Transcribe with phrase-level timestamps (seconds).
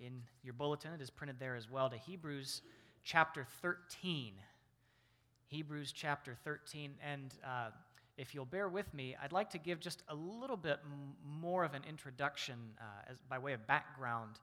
[0.00, 2.62] in your bulletin, it is printed there as well, to Hebrews
[3.04, 4.34] chapter 13.
[5.48, 6.92] Hebrews chapter 13.
[7.04, 7.70] And uh,
[8.16, 11.64] if you'll bear with me, I'd like to give just a little bit m- more
[11.64, 14.40] of an introduction uh, as, by way of background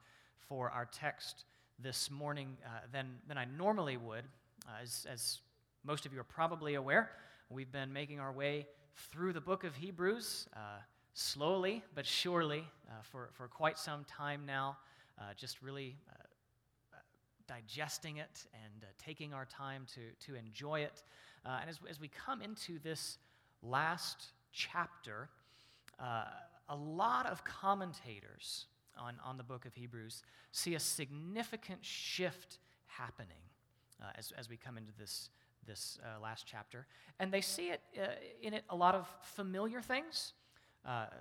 [0.48, 1.46] for our text
[1.80, 4.24] this morning uh, than, than I normally would.
[4.68, 5.40] Uh, as, as
[5.84, 7.12] most of you are probably aware,
[7.50, 8.68] we've been making our way
[9.12, 10.60] through the book of Hebrews uh,
[11.14, 14.78] slowly but surely uh, for, for quite some time now,
[15.38, 15.98] just really
[17.48, 21.04] digesting it and uh, taking our time to, to enjoy it.
[21.46, 23.18] Uh, and as, as we come into this
[23.62, 25.30] last chapter,
[26.00, 26.26] uh,
[26.70, 28.66] a lot of commentators
[28.98, 33.44] on, on the book of Hebrews see a significant shift happening
[34.02, 35.30] uh, as, as we come into this,
[35.68, 36.86] this uh, last chapter.
[37.20, 38.08] And they see it uh,
[38.42, 40.34] in it a lot of familiar things,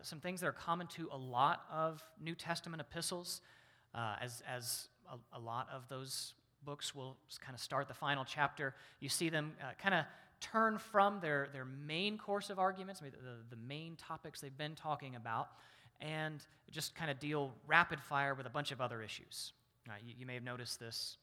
[0.02, 3.40] some things that are common to a lot of New Testament epistles.
[4.20, 8.74] As, as a, a lot of those books will kind of start the final chapter.
[9.00, 10.04] You see them uh, kind of
[10.40, 13.10] turn from their, their main course of arguments, the,
[13.50, 15.48] the main topics they've been talking about,
[16.00, 16.40] and
[16.70, 19.52] just kind of deal rapid fire with a bunch of other issues.
[19.88, 20.00] Right?
[20.04, 21.16] You, you may have noticed this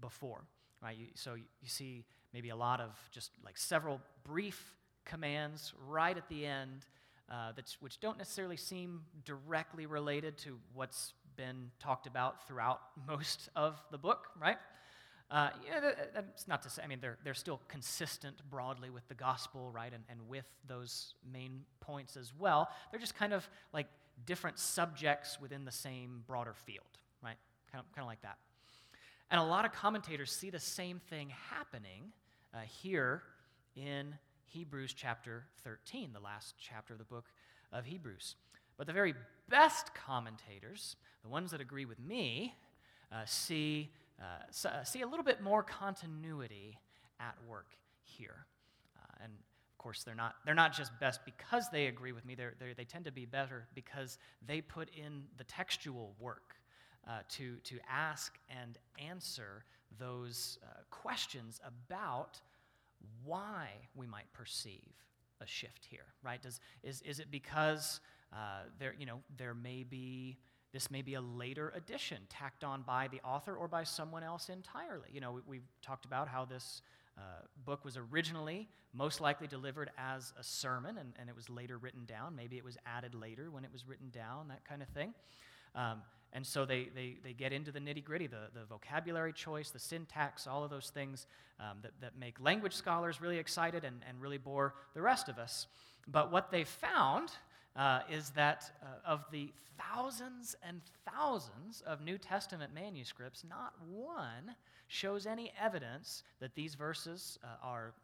[0.00, 0.42] before.
[0.82, 0.96] Right?
[0.96, 6.16] You, so you, you see maybe a lot of just like several brief commands right
[6.16, 6.86] at the end,
[7.30, 13.80] uh, which don't necessarily seem directly related to what's been talked about throughout most of
[13.90, 14.56] the book, right?
[15.30, 15.80] Uh, yeah,
[16.14, 19.90] that's not to say, I mean, they're, they're still consistent broadly with the gospel, right,
[19.92, 22.68] and, and with those main points as well.
[22.90, 23.86] They're just kind of like
[24.26, 26.84] different subjects within the same broader field,
[27.22, 27.36] right?
[27.70, 28.36] Kind of, kind of like that.
[29.30, 32.12] And a lot of commentators see the same thing happening
[32.52, 33.22] uh, here
[33.74, 37.24] in Hebrews chapter 13, the last chapter of the book
[37.72, 38.36] of Hebrews.
[38.82, 39.14] But the very
[39.48, 42.56] best commentators, the ones that agree with me,
[43.12, 46.80] uh, see uh, uh, see a little bit more continuity
[47.20, 48.44] at work here.
[48.96, 52.34] Uh, and of course, they're not, they're not just best because they agree with me,
[52.34, 56.56] they're, they're, they tend to be better because they put in the textual work
[57.06, 59.64] uh, to, to ask and answer
[60.00, 62.40] those uh, questions about
[63.24, 64.92] why we might perceive
[65.40, 66.42] a shift here, right?
[66.42, 68.00] Does, is, is it because
[68.32, 70.38] uh, there, you know, there may be
[70.72, 74.48] this may be a later addition tacked on by the author or by someone else
[74.48, 75.08] entirely.
[75.12, 76.80] You know, we, have talked about how this
[77.18, 77.20] uh,
[77.66, 82.06] book was originally most likely delivered as a sermon and, and, it was later written
[82.06, 82.34] down.
[82.34, 85.12] Maybe it was added later when it was written down, that kind of thing.
[85.74, 89.70] Um, and so they, they, they get into the nitty gritty, the, the vocabulary choice,
[89.70, 91.26] the syntax, all of those things
[91.60, 95.38] um, that, that make language scholars really excited and, and really bore the rest of
[95.38, 95.66] us.
[96.08, 97.30] But what they found
[97.76, 104.54] uh, is that uh, of the thousands and thousands of New Testament manuscripts, not one
[104.88, 107.94] shows any evidence that these verses uh, are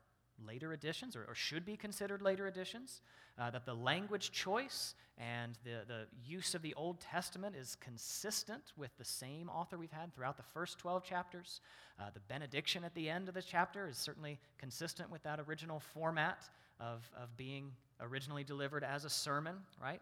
[0.47, 3.03] later additions or, or, should be considered later additions,
[3.39, 8.73] uh, that the language choice and the, the use of the Old Testament is consistent
[8.77, 11.61] with the same author we've had throughout the first 12 chapters.
[11.99, 15.81] Uh, the benediction at the end of the chapter is certainly consistent with that original
[15.81, 16.49] format
[16.81, 20.01] of, of being originally delivered as a sermon, right?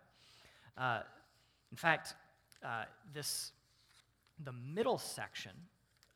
[0.77, 1.01] Uh,
[1.71, 2.15] in fact,
[2.65, 3.53] uh, this,
[4.45, 5.53] the middle section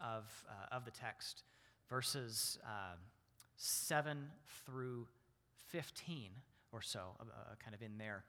[0.01, 1.43] of, uh, of the text,
[1.89, 2.97] verses uh,
[3.57, 4.27] 7
[4.65, 5.07] through
[5.69, 6.31] 15
[6.73, 7.25] or so, uh,
[7.63, 8.25] kind of in there,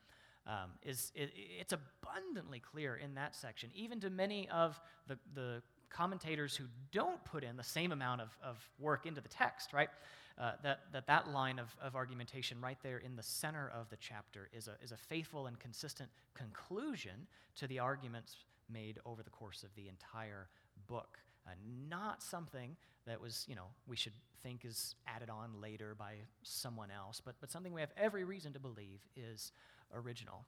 [0.47, 5.61] um, is it, it's abundantly clear in that section, even to many of the, the
[5.90, 9.90] commentators who don't put in the same amount of, of work into the text, right?
[10.38, 13.97] Uh, that, that that line of, of argumentation right there in the center of the
[13.97, 18.38] chapter is a, is a faithful and consistent conclusion to the arguments
[18.72, 20.47] made over the course of the entire
[20.88, 21.20] book.
[21.46, 21.52] Uh,
[21.90, 22.75] not something
[23.06, 27.36] that was, you know, we should think is added on later by someone else, but,
[27.41, 29.52] but something we have every reason to believe is
[29.94, 30.46] original.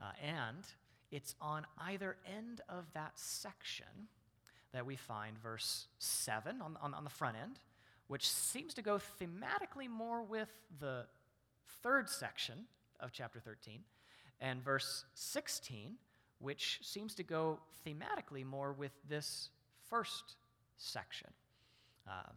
[0.00, 0.64] Uh, and
[1.10, 4.08] it's on either end of that section
[4.72, 7.58] that we find verse 7 on, on, on the front end
[8.10, 10.48] which seems to go thematically more with
[10.80, 11.04] the
[11.80, 12.64] third section
[12.98, 13.78] of chapter 13,
[14.40, 15.92] and verse 16,
[16.40, 19.50] which seems to go thematically more with this
[19.88, 20.34] first
[20.76, 21.28] section.
[22.04, 22.32] Uh,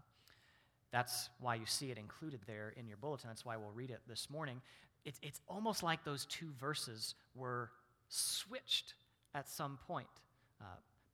[0.91, 3.27] that's why you see it included there in your bulletin.
[3.27, 4.61] That's why we'll read it this morning.
[5.05, 7.71] It's, it's almost like those two verses were
[8.09, 8.93] switched
[9.33, 10.05] at some point.
[10.61, 10.65] Uh,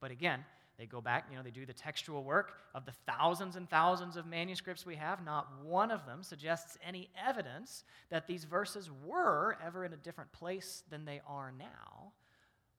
[0.02, 0.44] but again,
[0.80, 4.16] they go back, you know, they do the textual work of the thousands and thousands
[4.16, 5.24] of manuscripts we have.
[5.26, 10.32] Not one of them suggests any evidence that these verses were ever in a different
[10.32, 12.14] place than they are now,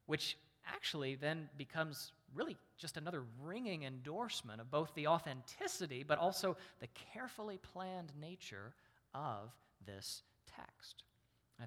[0.06, 6.56] which actually then becomes really just another ringing endorsement of both the authenticity but also
[6.80, 8.72] the carefully planned nature
[9.14, 9.50] of
[9.86, 10.22] this
[10.56, 11.04] text.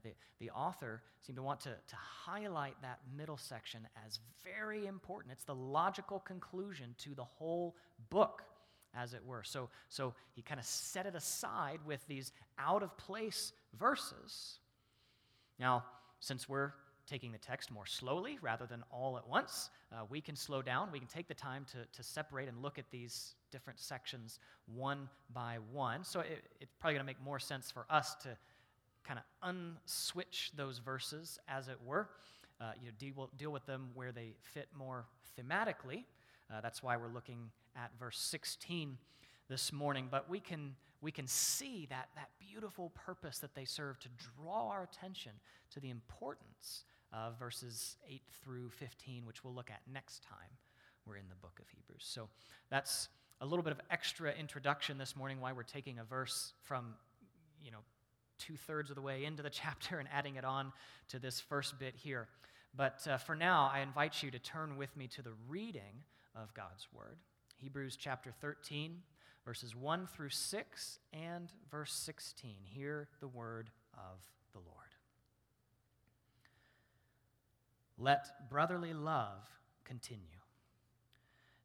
[0.02, 5.32] The, the author seemed to want to, to highlight that middle section as very important.
[5.32, 7.76] It's the logical conclusion to the whole
[8.10, 8.44] book,
[8.96, 9.44] as it were.
[9.44, 14.60] So, so he kind of set it aside with these out of place verses.
[15.60, 15.84] Now,
[16.20, 16.74] since we're
[17.06, 20.90] taking the text more slowly rather than all at once, uh, we can slow down.
[20.92, 25.10] We can take the time to, to separate and look at these different sections one
[25.34, 26.04] by one.
[26.04, 28.38] So it, it's probably going to make more sense for us to
[29.04, 32.10] kind of unswitch those verses, as it were.
[32.62, 35.06] Uh, you know, deal, deal with them where they fit more
[35.38, 36.06] thematically.
[36.52, 38.98] Uh, that's why we're looking at verse 16
[39.50, 40.08] this morning.
[40.10, 44.70] But we can, we can see that, that beautiful purpose that they serve to draw
[44.70, 45.32] our attention
[45.72, 50.50] to the importance of verses 8 through 15, which we'll look at next time
[51.06, 52.04] we're in the book of Hebrews.
[52.04, 52.30] So
[52.70, 53.10] that's
[53.42, 56.94] a little bit of extra introduction this morning why we're taking a verse from,
[57.62, 57.80] you know,
[58.46, 60.72] two thirds of the way into the chapter and adding it on
[61.10, 62.28] to this first bit here.
[62.76, 66.04] But uh, for now, I invite you to turn with me to the reading
[66.36, 67.18] of God's Word.
[67.58, 68.98] Hebrews chapter 13,
[69.46, 72.56] verses 1 through 6, and verse 16.
[72.64, 74.20] Hear the word of
[74.54, 74.70] the Lord.
[77.98, 79.48] Let brotherly love
[79.86, 80.20] continue.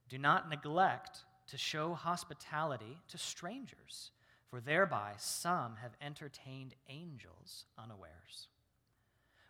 [0.09, 4.11] Do not neglect to show hospitality to strangers
[4.51, 8.49] for thereby some have entertained angels unawares.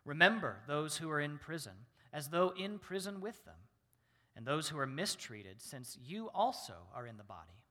[0.04, 1.72] Remember those who are in prison,
[2.12, 3.54] as though in prison with them,
[4.34, 7.62] and those who are mistreated, since you also are in the body.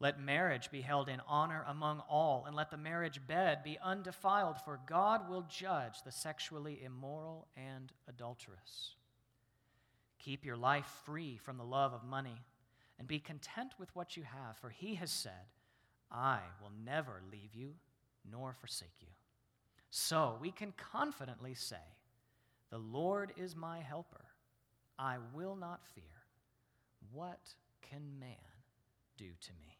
[0.00, 4.56] Let marriage be held in honor among all, and let the marriage bed be undefiled,
[4.64, 8.94] for God will judge the sexually immoral and adulterous.
[10.20, 12.44] Keep your life free from the love of money,
[12.98, 15.32] and be content with what you have, for he has said,
[16.10, 17.74] I will never leave you
[18.30, 19.08] nor forsake you.
[19.90, 21.76] So we can confidently say,
[22.70, 24.24] The Lord is my helper.
[24.98, 26.04] I will not fear.
[27.12, 28.36] What can man
[29.16, 29.78] do to me?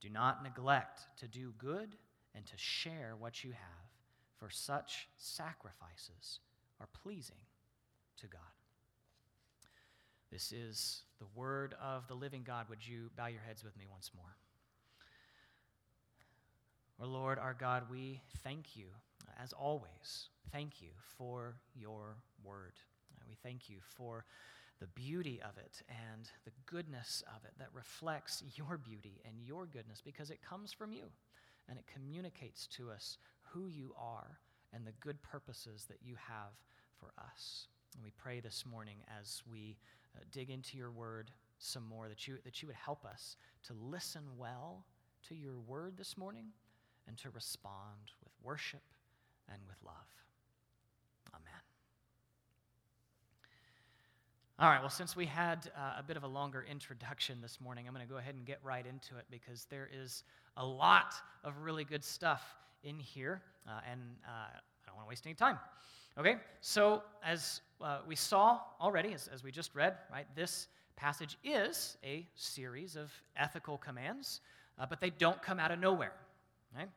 [0.00, 1.96] Do not neglect to do good
[2.34, 3.90] and to share what you have,
[4.36, 6.40] for such sacrifices
[6.80, 7.36] are pleasing
[8.18, 8.40] to God.
[10.30, 12.68] This is the word of the living God.
[12.68, 14.36] Would you bow your heads with me once more?
[17.00, 18.86] Our Lord, our God, we thank you,
[19.40, 22.72] as always, thank you for your word.
[23.28, 24.24] We thank you for
[24.80, 29.66] the beauty of it and the goodness of it that reflects your beauty and your
[29.66, 31.04] goodness because it comes from you
[31.68, 34.40] and it communicates to us who you are
[34.72, 36.50] and the good purposes that you have
[36.98, 37.68] for us.
[37.94, 39.76] And we pray this morning as we
[40.16, 41.30] uh, dig into your word
[41.60, 43.36] some more that you, that you would help us
[43.68, 44.84] to listen well
[45.28, 46.46] to your word this morning
[47.08, 48.82] and to respond with worship
[49.50, 49.94] and with love.
[51.34, 51.60] Amen.
[54.58, 57.86] All right, well, since we had uh, a bit of a longer introduction this morning,
[57.88, 60.22] I'm going to go ahead and get right into it because there is
[60.56, 61.14] a lot
[61.44, 62.42] of really good stuff
[62.84, 65.58] in here, uh, and uh, I don't want to waste any time.
[66.18, 70.66] Okay, so as uh, we saw already, as, as we just read, right, this
[70.96, 74.40] passage is a series of ethical commands,
[74.78, 76.12] uh, but they don't come out of nowhere.
[76.74, 76.88] Right?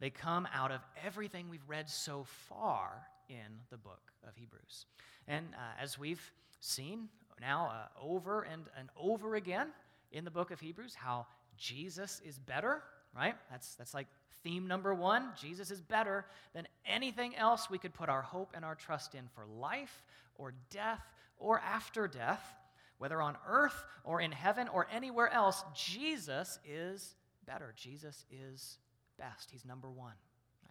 [0.00, 4.86] They come out of everything we've read so far in the book of Hebrews.
[5.26, 7.08] And uh, as we've seen
[7.40, 9.68] now uh, over and, and over again
[10.12, 12.82] in the book of Hebrews, how Jesus is better,
[13.14, 13.34] right?
[13.50, 14.06] That's, that's like
[14.42, 15.30] theme number one.
[15.40, 19.28] Jesus is better than anything else we could put our hope and our trust in
[19.34, 20.04] for life
[20.36, 21.02] or death
[21.38, 22.54] or after death,
[22.98, 25.64] whether on earth or in heaven or anywhere else.
[25.74, 27.14] Jesus is
[27.46, 27.72] better.
[27.76, 28.78] Jesus is
[29.18, 29.50] best.
[29.50, 30.14] He's number one.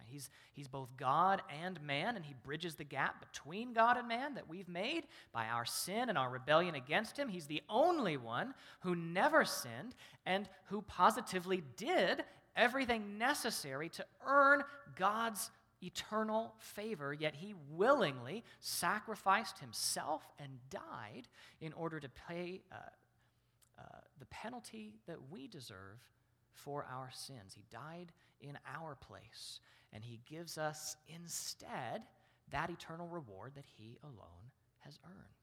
[0.08, 4.34] He's, he's both God and man, and he bridges the gap between God and man
[4.34, 7.28] that we've made by our sin and our rebellion against him.
[7.28, 12.24] He's the only one who never sinned and who positively did
[12.56, 14.62] everything necessary to earn
[14.96, 15.50] God's
[15.82, 21.28] eternal favor, yet he willingly sacrificed himself and died
[21.60, 22.76] in order to pay uh,
[23.78, 23.82] uh,
[24.18, 25.98] the penalty that we deserve
[26.56, 27.54] for our sins.
[27.54, 29.60] He died in our place,
[29.92, 32.02] and He gives us instead
[32.50, 35.36] that eternal reward that He alone has earned.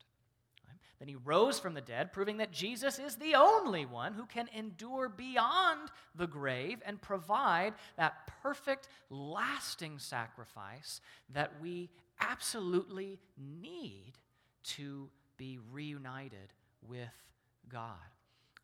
[1.00, 4.48] Then He rose from the dead, proving that Jesus is the only one who can
[4.56, 11.02] endure beyond the grave and provide that perfect, lasting sacrifice
[11.34, 11.90] that we
[12.22, 14.14] absolutely need
[14.64, 16.54] to be reunited
[16.88, 17.10] with
[17.68, 17.98] God.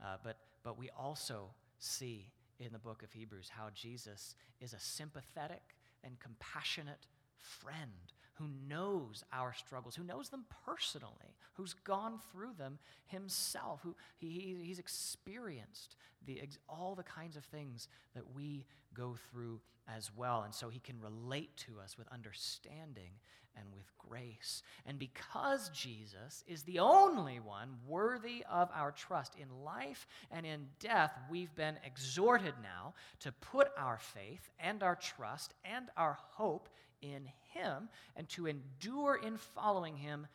[0.01, 4.80] Uh, but, but we also see in the book of Hebrews how Jesus is a
[4.80, 5.62] sympathetic
[6.04, 12.80] and compassionate friend who knows our struggles, who knows them personally, who's gone through them
[13.08, 19.62] himself, who he, he's experienced the, all the kinds of things that we go through
[19.88, 20.43] as well.
[20.43, 23.12] And so he can relate to us with understanding
[23.55, 24.62] and with grace.
[24.86, 30.67] And because Jesus is the only one worthy of our trust in life and in
[30.79, 36.69] death, we've been exhorted now to put our faith and our trust and our hope
[37.01, 40.27] in him and to endure in following him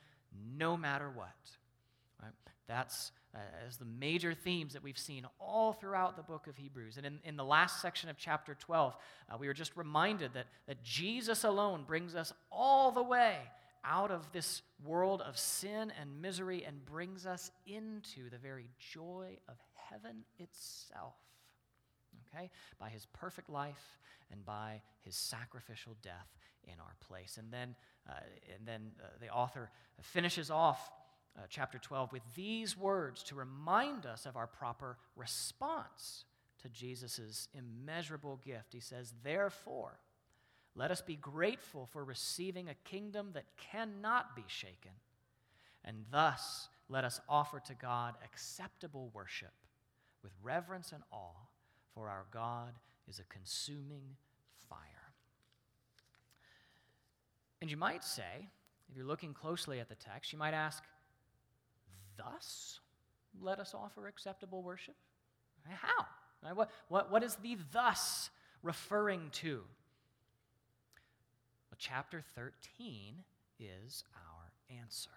[0.56, 1.28] no matter what.
[2.23, 2.32] Right?
[2.66, 6.97] That's uh, as the major themes that we've seen all throughout the book of Hebrews.
[6.97, 8.97] And in, in the last section of chapter 12,
[9.29, 13.38] uh, we were just reminded that, that Jesus alone brings us all the way
[13.85, 19.37] out of this world of sin and misery and brings us into the very joy
[19.49, 21.14] of heaven itself.
[22.35, 22.50] Okay?
[22.79, 23.99] By his perfect life
[24.31, 26.29] and by his sacrificial death
[26.64, 27.37] in our place.
[27.38, 27.75] And then,
[28.09, 28.14] uh,
[28.57, 30.91] and then uh, the author finishes off
[31.37, 36.25] uh, chapter 12 with these words to remind us of our proper response
[36.62, 38.73] to Jesus' immeasurable gift.
[38.73, 39.99] He says, Therefore,
[40.75, 44.93] let us be grateful for receiving a kingdom that cannot be shaken,
[45.85, 49.53] and thus let us offer to God acceptable worship
[50.23, 51.49] with reverence and awe,
[51.95, 52.73] for our God
[53.09, 54.17] is a consuming
[54.69, 54.79] fire.
[57.61, 58.49] And you might say,
[58.91, 60.83] if you're looking closely at the text, you might ask,
[62.16, 62.80] thus
[63.40, 64.97] let us offer acceptable worship?
[65.68, 66.06] How?
[66.52, 68.30] What, what, what is the thus
[68.62, 69.62] referring to?
[71.71, 73.14] Well, chapter 13
[73.59, 75.11] is our answer.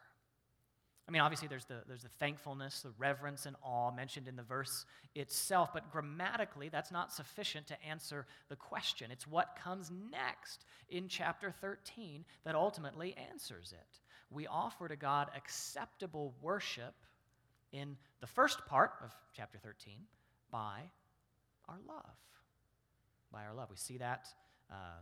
[1.08, 4.44] I mean, obviously, there's the, there's the thankfulness, the reverence, and awe mentioned in the
[4.44, 4.86] verse
[5.16, 9.10] itself, but grammatically, that's not sufficient to answer the question.
[9.10, 14.00] It's what comes next in chapter 13 that ultimately answers it.
[14.30, 16.94] We offer to God acceptable worship
[17.72, 19.94] in the first part of chapter 13
[20.52, 20.82] by
[21.68, 22.16] our love.
[23.32, 23.70] By our love.
[23.70, 24.28] We see that
[24.72, 25.02] uh,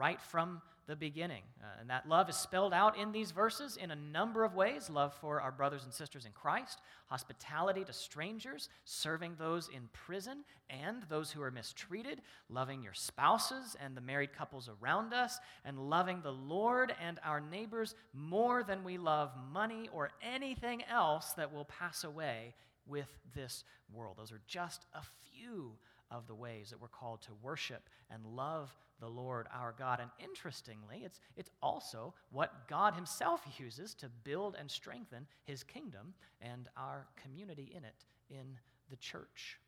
[0.00, 1.42] right from the beginning.
[1.62, 4.88] Uh, and that love is spelled out in these verses in a number of ways
[4.88, 10.38] love for our brothers and sisters in Christ, hospitality to strangers, serving those in prison
[10.70, 15.78] and those who are mistreated, loving your spouses and the married couples around us, and
[15.78, 21.52] loving the Lord and our neighbors more than we love money or anything else that
[21.52, 22.54] will pass away
[22.86, 24.16] with this world.
[24.18, 25.74] Those are just a few
[26.10, 30.00] of the ways that we're called to worship and love the Lord our God.
[30.00, 36.14] And interestingly, it's, it's also what God Himself uses to build and strengthen His kingdom
[36.40, 38.58] and our community in it, in
[38.90, 39.58] the church.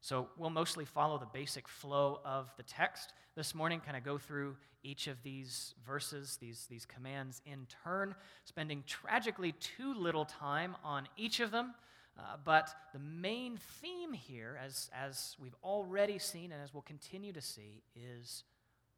[0.00, 4.18] So we'll mostly follow the basic flow of the text this morning, kind of go
[4.18, 10.76] through each of these verses, these, these commands in turn, spending tragically too little time
[10.84, 11.74] on each of them.
[12.18, 17.32] Uh, but the main theme here, as, as we've already seen and as we'll continue
[17.32, 18.44] to see, is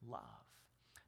[0.07, 0.23] love,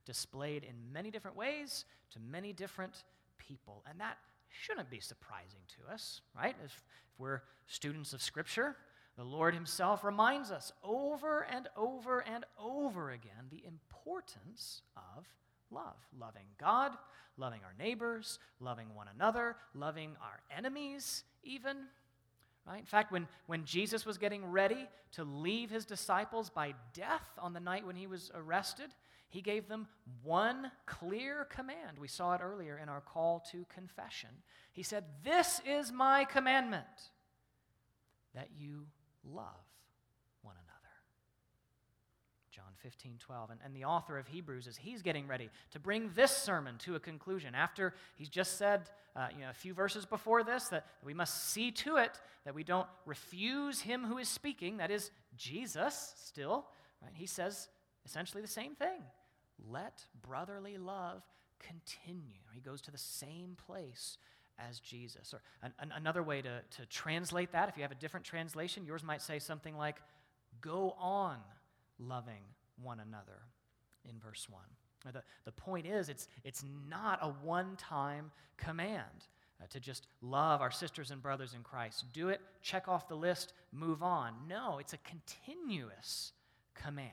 [0.04, 3.04] displayed in many different ways to many different
[3.38, 3.84] people.
[3.88, 6.56] And that shouldn't be surprising to us, right?
[6.64, 8.76] If, if we're students of Scripture,
[9.16, 15.26] the Lord Himself reminds us over and over and over again the importance of
[15.70, 15.96] love.
[16.18, 16.92] Loving God,
[17.36, 21.76] loving our neighbors, loving one another, loving our enemies, even.
[22.70, 22.78] Right?
[22.78, 27.52] In fact, when, when Jesus was getting ready to leave his disciples by death on
[27.52, 28.90] the night when he was arrested,
[29.28, 29.88] he gave them
[30.22, 31.98] one clear command.
[31.98, 34.30] We saw it earlier in our call to confession.
[34.72, 36.84] He said, This is my commandment
[38.36, 38.86] that you
[39.24, 39.46] love.
[42.60, 43.50] John 15, 12.
[43.50, 46.94] And, and the author of Hebrews, is he's getting ready to bring this sermon to
[46.94, 50.86] a conclusion, after he's just said, uh, you know, a few verses before this, that
[51.02, 55.10] we must see to it that we don't refuse him who is speaking, that is
[55.38, 56.66] Jesus still,
[57.02, 57.12] right?
[57.14, 57.68] He says
[58.04, 59.02] essentially the same thing.
[59.70, 61.22] Let brotherly love
[61.58, 62.42] continue.
[62.52, 64.18] He goes to the same place
[64.58, 65.32] as Jesus.
[65.32, 68.84] Or an, an, another way to, to translate that, if you have a different translation,
[68.84, 69.96] yours might say something like,
[70.60, 71.38] Go on
[72.00, 72.42] loving
[72.82, 73.42] one another
[74.08, 74.62] in verse 1.
[75.12, 79.28] The, the point is, it's, it's not a one time command
[79.60, 82.04] uh, to just love our sisters and brothers in Christ.
[82.12, 84.34] Do it, check off the list, move on.
[84.48, 86.32] No, it's a continuous
[86.74, 87.10] command,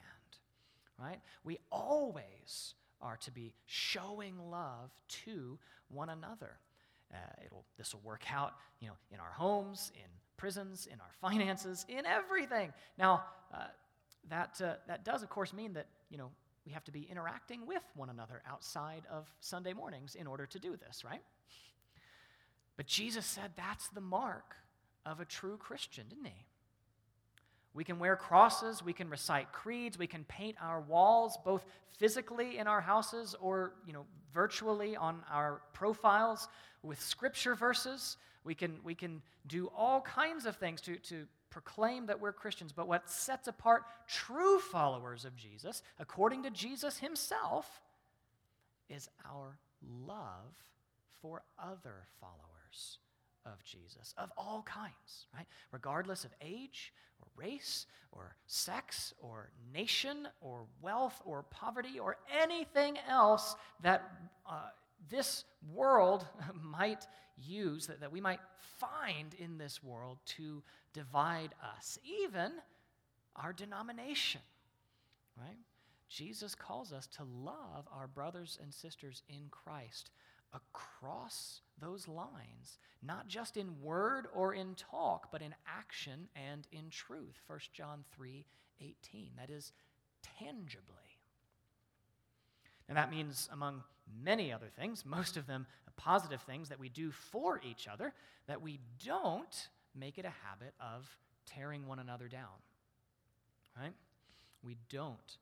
[0.99, 1.19] right?
[1.43, 4.91] We always are to be showing love
[5.25, 5.57] to
[5.89, 6.57] one another.
[7.13, 11.11] Uh, it'll, this will work out, you know, in our homes, in prisons, in our
[11.21, 12.73] finances, in everything.
[12.97, 13.67] Now, uh,
[14.29, 16.29] that, uh, that does, of course, mean that, you know,
[16.65, 20.59] we have to be interacting with one another outside of Sunday mornings in order to
[20.59, 21.21] do this, right?
[22.75, 24.55] But Jesus said that's the mark
[25.05, 26.45] of a true Christian, didn't he?
[27.73, 31.63] We can wear crosses, we can recite creeds, we can paint our walls both
[31.97, 36.47] physically in our houses or, you know, virtually on our profiles
[36.83, 38.17] with scripture verses.
[38.43, 42.71] We can, we can do all kinds of things to, to proclaim that we're Christians.
[42.71, 47.81] But what sets apart true followers of Jesus, according to Jesus himself,
[48.89, 49.57] is our
[50.07, 50.53] love
[51.21, 52.99] for other followers
[53.45, 55.47] of Jesus, of all kinds, right?
[55.71, 62.97] Regardless of age or race or sex or nation or wealth or poverty or anything
[63.07, 64.11] else that
[64.49, 64.69] uh,
[65.09, 68.39] this world might use, that, that we might
[68.79, 70.63] find in this world to
[70.93, 72.51] divide us, even
[73.35, 74.41] our denomination,
[75.37, 75.57] right?
[76.09, 80.09] Jesus calls us to love our brothers and sisters in Christ
[80.53, 86.89] across those lines, not just in word or in talk, but in action and in
[86.89, 87.41] truth.
[87.47, 88.45] 1 John 3
[88.79, 89.31] 18.
[89.37, 89.73] That is
[90.39, 90.95] tangibly.
[92.87, 93.83] And that means, among
[94.23, 95.65] many other things, most of them
[95.97, 98.13] positive things that we do for each other,
[98.47, 101.05] that we don't make it a habit of
[101.45, 102.61] tearing one another down.
[103.79, 103.93] Right?
[104.63, 105.37] We don't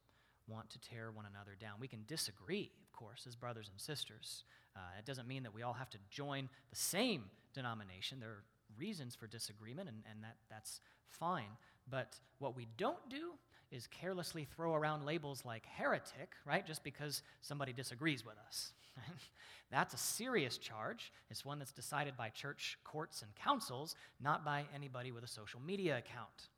[0.47, 1.73] want to tear one another down.
[1.79, 4.43] We can disagree, of course, as brothers and sisters.
[4.75, 8.19] Uh, it doesn't mean that we all have to join the same denomination.
[8.19, 8.43] There are
[8.77, 11.57] reasons for disagreement, and, and that, that's fine.
[11.89, 13.31] But what we don't do
[13.71, 18.73] is carelessly throw around labels like heretic, right, just because somebody disagrees with us.
[19.71, 21.11] that's a serious charge.
[21.29, 25.59] It's one that's decided by church courts and councils, not by anybody with a social
[25.59, 26.49] media account.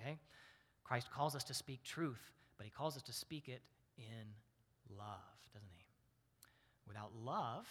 [0.00, 0.18] Okay?
[0.84, 3.62] Christ calls us to speak truth, but he calls us to speak it
[3.98, 5.20] in love,
[5.52, 5.84] doesn't he?
[6.86, 7.66] Without love,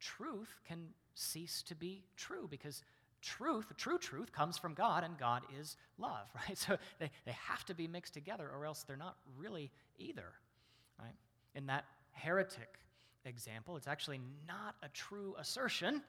[0.00, 2.82] truth can cease to be true because
[3.28, 6.56] truth, true truth, comes from God, and God is love, right?
[6.56, 10.32] So they, they have to be mixed together, or else they're not really either,
[10.98, 11.14] right?
[11.54, 12.78] In that heretic
[13.24, 16.02] example, it's actually not a true assertion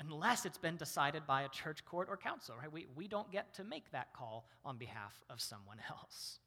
[0.00, 2.72] unless it's been decided by a church court or council, right?
[2.72, 6.40] We, we don't get to make that call on behalf of someone else.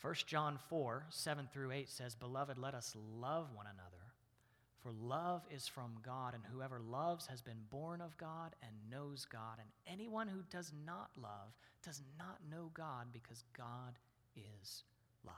[0.00, 4.05] 1 John 4, 7 through 8 says, Beloved, let us love one another
[4.86, 9.24] for love is from God, and whoever loves has been born of God and knows
[9.24, 9.58] God.
[9.58, 13.98] And anyone who does not love does not know God because God
[14.36, 14.84] is
[15.24, 15.34] love.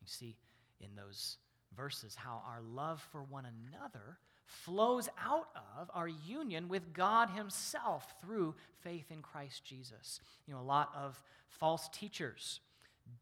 [0.00, 0.34] You see
[0.80, 1.36] in those
[1.76, 5.46] verses how our love for one another flows out
[5.78, 10.18] of our union with God Himself through faith in Christ Jesus.
[10.48, 12.58] You know, a lot of false teachers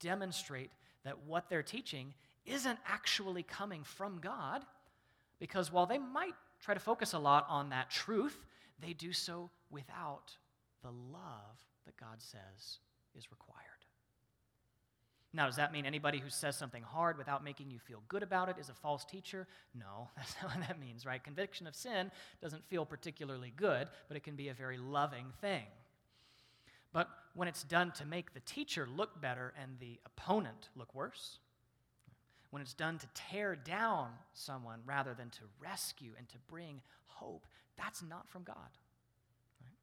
[0.01, 0.71] demonstrate
[1.05, 2.15] that what they're teaching
[2.47, 4.65] isn't actually coming from God
[5.39, 8.45] because while they might try to focus a lot on that truth,
[8.81, 10.37] they do so without
[10.83, 12.79] the love that God says
[13.17, 13.63] is required.
[15.33, 18.49] Now, does that mean anybody who says something hard without making you feel good about
[18.49, 19.47] it is a false teacher?
[19.75, 21.23] No, that's not what that means, right?
[21.23, 25.65] Conviction of sin doesn't feel particularly good, but it can be a very loving thing.
[26.93, 31.39] But when it's done to make the teacher look better and the opponent look worse,
[32.57, 37.47] when it's done to tear down someone rather than to rescue and to bring hope,
[37.77, 38.57] that's not from God.
[39.61, 39.77] Right?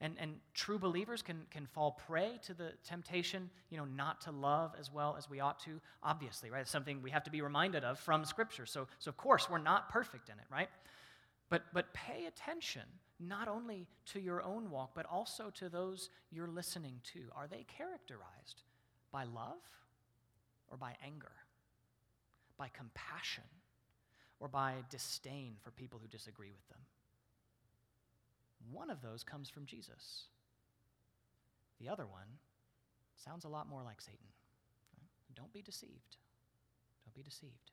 [0.00, 4.32] And, and true believers can, can fall prey to the temptation, you know, not to
[4.32, 6.62] love as well as we ought to, obviously, right?
[6.62, 8.66] It's something we have to be reminded of from Scripture.
[8.66, 10.68] So, so of course, we're not perfect in it, right?
[11.48, 12.82] But, but pay attention
[13.20, 17.20] not only to your own walk, but also to those you're listening to.
[17.36, 18.64] Are they characterized
[19.12, 19.62] by love
[20.72, 21.30] or by anger?
[22.60, 23.44] By compassion
[24.38, 26.78] or by disdain for people who disagree with them.
[28.70, 30.24] One of those comes from Jesus.
[31.80, 32.28] The other one
[33.16, 34.18] sounds a lot more like Satan.
[35.34, 36.16] Don't be deceived.
[37.06, 37.70] Don't be deceived.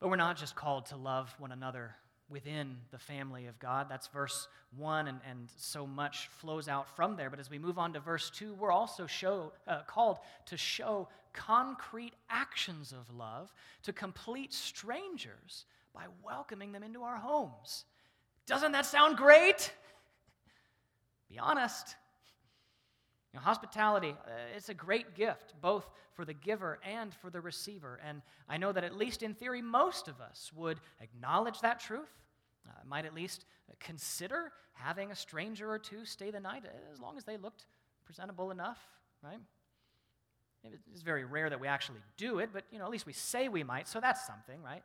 [0.00, 1.94] But we're not just called to love one another
[2.30, 3.86] within the family of God.
[3.88, 7.30] That's verse 1, and, and so much flows out from there.
[7.30, 11.08] But as we move on to verse 2, we're also show, uh, called to show
[11.32, 13.52] concrete actions of love
[13.84, 15.64] to complete strangers
[15.94, 17.84] by welcoming them into our homes.
[18.46, 19.72] Doesn't that sound great?
[21.28, 21.96] Be honest.
[23.32, 27.40] You know, hospitality, uh, it's a great gift, both for the giver and for the
[27.40, 28.00] receiver.
[28.06, 32.08] And I know that, at least in theory, most of us would acknowledge that truth,
[32.66, 33.44] uh, might at least
[33.80, 37.66] consider having a stranger or two stay the night, as long as they looked
[38.06, 38.78] presentable enough,
[39.22, 39.38] right?
[40.92, 43.48] It's very rare that we actually do it, but you know, at least we say
[43.48, 44.82] we might, so that's something, right?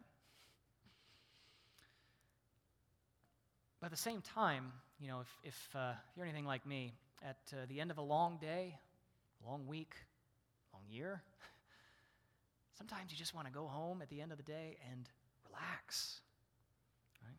[3.79, 6.93] But at the same time, you know, if, if, uh, if you're anything like me,
[7.23, 8.77] at uh, the end of a long day,
[9.45, 9.95] long week,
[10.73, 11.21] long year,
[12.77, 15.09] sometimes you just want to go home at the end of the day and
[15.49, 16.19] relax.
[17.23, 17.37] Right?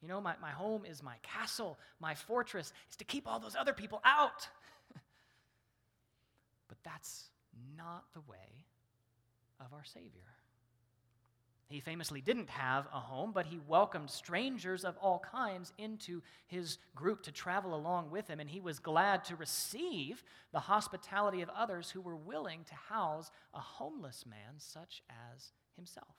[0.00, 3.56] You know, my, my home is my castle, my fortress is to keep all those
[3.56, 4.48] other people out.
[6.68, 7.30] but that's
[7.76, 8.64] not the way
[9.60, 10.35] of our Savior.
[11.68, 16.78] He famously didn't have a home, but he welcomed strangers of all kinds into his
[16.94, 21.48] group to travel along with him, and he was glad to receive the hospitality of
[21.48, 25.02] others who were willing to house a homeless man such
[25.34, 26.14] as himself.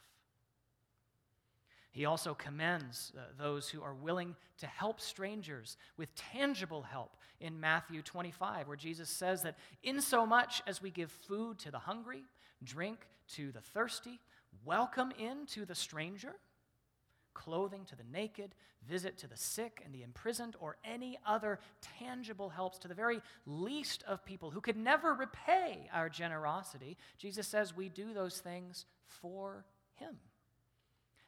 [1.92, 7.60] He also commends uh, those who are willing to help strangers with tangible help in
[7.60, 11.80] Matthew 25, where Jesus says that in so much as we give food to the
[11.80, 12.24] hungry,
[12.64, 14.20] drink to the thirsty,
[14.66, 16.36] welcome into the stranger,
[17.34, 18.56] clothing to the naked,
[18.88, 21.60] visit to the sick and the imprisoned, or any other
[22.00, 27.48] tangible helps to the very least of people who could never repay our generosity, Jesus
[27.48, 29.66] says we do those things for
[29.96, 30.18] Him.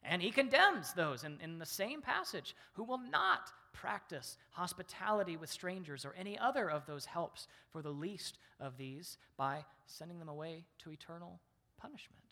[0.03, 5.49] And he condemns those in, in the same passage who will not practice hospitality with
[5.49, 10.29] strangers or any other of those helps for the least of these by sending them
[10.29, 11.39] away to eternal
[11.77, 12.28] punishment.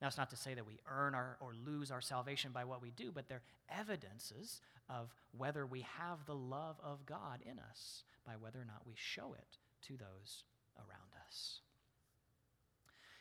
[0.00, 2.80] Now, it's not to say that we earn our, or lose our salvation by what
[2.80, 8.04] we do, but they're evidences of whether we have the love of God in us
[8.24, 9.58] by whether or not we show it
[9.88, 10.44] to those
[10.76, 11.60] around us.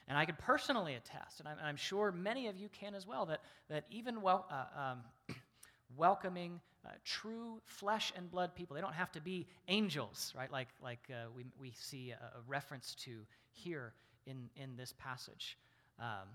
[0.07, 3.25] And I can personally attest, and I'm, I'm sure many of you can as well,
[3.25, 4.99] that, that even well, uh, um,
[5.97, 10.51] welcoming uh, true flesh and blood people, they don't have to be angels, right?
[10.51, 13.93] Like, like uh, we, we see a, a, reference to here
[14.25, 15.57] in, in this passage.
[15.99, 16.29] Um,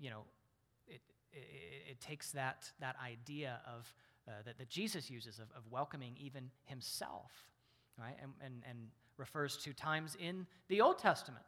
[0.00, 0.22] you know,
[0.86, 1.00] it,
[1.32, 3.92] it, it, takes that, that idea of,
[4.28, 7.30] uh, that, that Jesus uses of, of welcoming even himself,
[7.98, 8.16] right?
[8.22, 8.78] And, and, and
[9.16, 11.46] refers to times in the Old Testament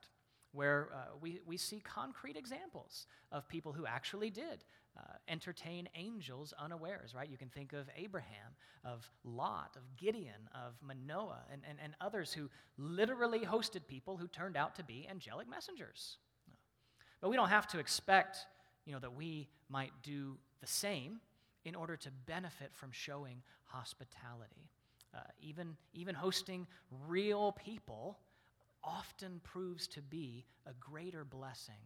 [0.52, 4.64] where uh, we, we see concrete examples of people who actually did
[4.96, 7.28] uh, entertain angels unawares, right?
[7.28, 8.52] You can think of Abraham,
[8.84, 12.48] of Lot, of Gideon, of Manoah, and, and, and others who
[12.78, 16.18] literally hosted people who turned out to be angelic messengers.
[17.24, 18.36] But we don't have to expect,
[18.84, 21.20] you know, that we might do the same
[21.64, 24.68] in order to benefit from showing hospitality.
[25.14, 26.66] Uh, even, even hosting
[27.08, 28.18] real people
[28.82, 31.80] often proves to be a greater blessing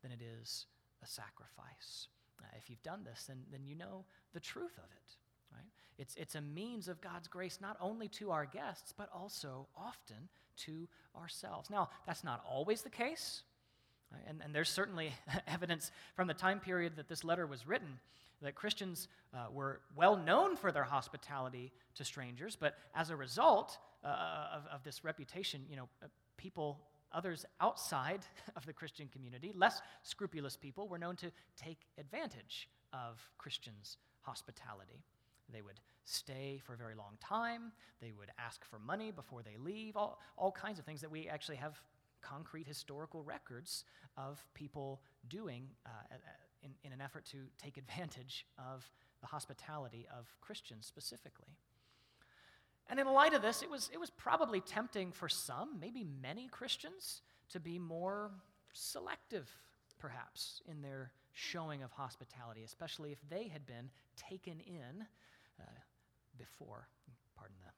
[0.00, 0.66] than it is
[1.02, 2.06] a sacrifice.
[2.40, 5.16] Uh, if you've done this, then, then you know the truth of it.
[5.52, 5.66] Right?
[5.98, 10.28] It's, it's a means of God's grace not only to our guests, but also often
[10.58, 10.88] to
[11.20, 11.68] ourselves.
[11.68, 13.42] Now, that's not always the case.
[14.26, 15.12] And, and there's certainly
[15.46, 17.98] evidence from the time period that this letter was written
[18.42, 23.78] that Christians uh, were well known for their hospitality to strangers, but as a result
[24.04, 26.78] uh, of, of, this reputation, you know, uh, people,
[27.12, 28.20] others outside
[28.56, 35.02] of the Christian community, less scrupulous people, were known to take advantage of Christians' hospitality.
[35.52, 37.72] They would stay for a very long time.
[38.00, 41.26] They would ask for money before they leave, all, all kinds of things that we
[41.26, 41.80] actually have
[42.20, 43.84] concrete historical records
[44.16, 46.16] of people doing uh,
[46.62, 51.48] in, in an effort to take advantage of the hospitality of Christians specifically.
[52.90, 56.48] And in light of this, it was, it was probably tempting for some, maybe many
[56.48, 58.30] Christians, to be more
[58.72, 59.50] selective,
[59.98, 65.06] perhaps, in their showing of hospitality, especially if they had been taken in
[65.60, 65.64] uh,
[66.38, 66.88] before.
[67.36, 67.72] Pardon the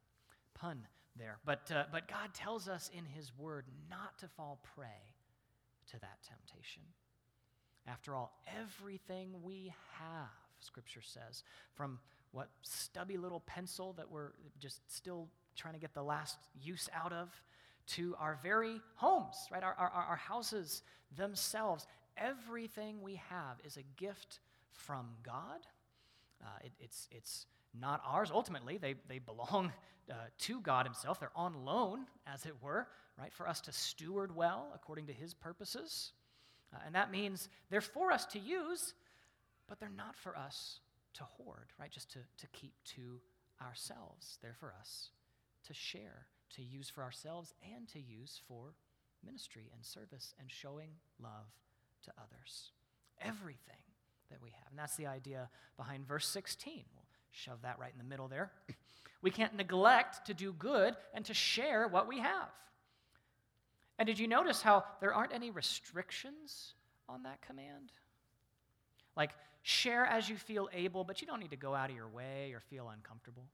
[0.59, 0.87] pun
[1.21, 1.39] there.
[1.45, 5.15] But, uh, but God tells us in His Word not to fall prey
[5.93, 6.83] to that temptation.
[7.87, 10.29] After all, everything we have,
[10.61, 11.99] Scripture says, from
[12.33, 17.13] what stubby little pencil that we're just still trying to get the last use out
[17.13, 17.29] of,
[17.87, 19.63] to our very homes, right?
[19.63, 20.83] Our, our, our houses
[21.17, 21.87] themselves.
[22.17, 24.41] Everything we have is a gift
[24.73, 25.67] from God.
[26.43, 27.47] Uh, it, it's, it's
[27.79, 28.31] not ours.
[28.33, 29.73] Ultimately, they, they belong
[30.11, 31.21] uh, to God Himself.
[31.21, 32.87] They're on loan, as it were,
[33.19, 36.13] right, for us to steward well according to His purposes.
[36.75, 38.95] Uh, and that means they're for us to use,
[39.69, 40.81] but they're not for us
[41.15, 43.21] to hoard, right, just to, to keep to
[43.61, 44.39] ourselves.
[44.43, 45.11] They're for us
[45.67, 48.75] to share to use for ourselves and to use for
[49.25, 50.91] ministry and service and showing
[51.23, 51.47] love
[52.05, 52.73] to others.
[53.21, 53.83] Everything
[54.31, 54.71] that we have.
[54.71, 56.85] And that's the idea behind verse 16.
[56.95, 58.51] We'll shove that right in the middle there.
[59.23, 62.49] We can't neglect to do good and to share what we have.
[63.99, 66.73] And did you notice how there aren't any restrictions
[67.09, 67.93] on that command?
[69.17, 72.09] Like, share as you feel able, but you don't need to go out of your
[72.09, 73.45] way or feel uncomfortable.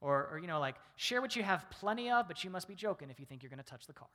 [0.00, 2.74] Or, or you know, like, share what you have plenty of, but you must be
[2.74, 4.08] joking if you think you're going to touch the car.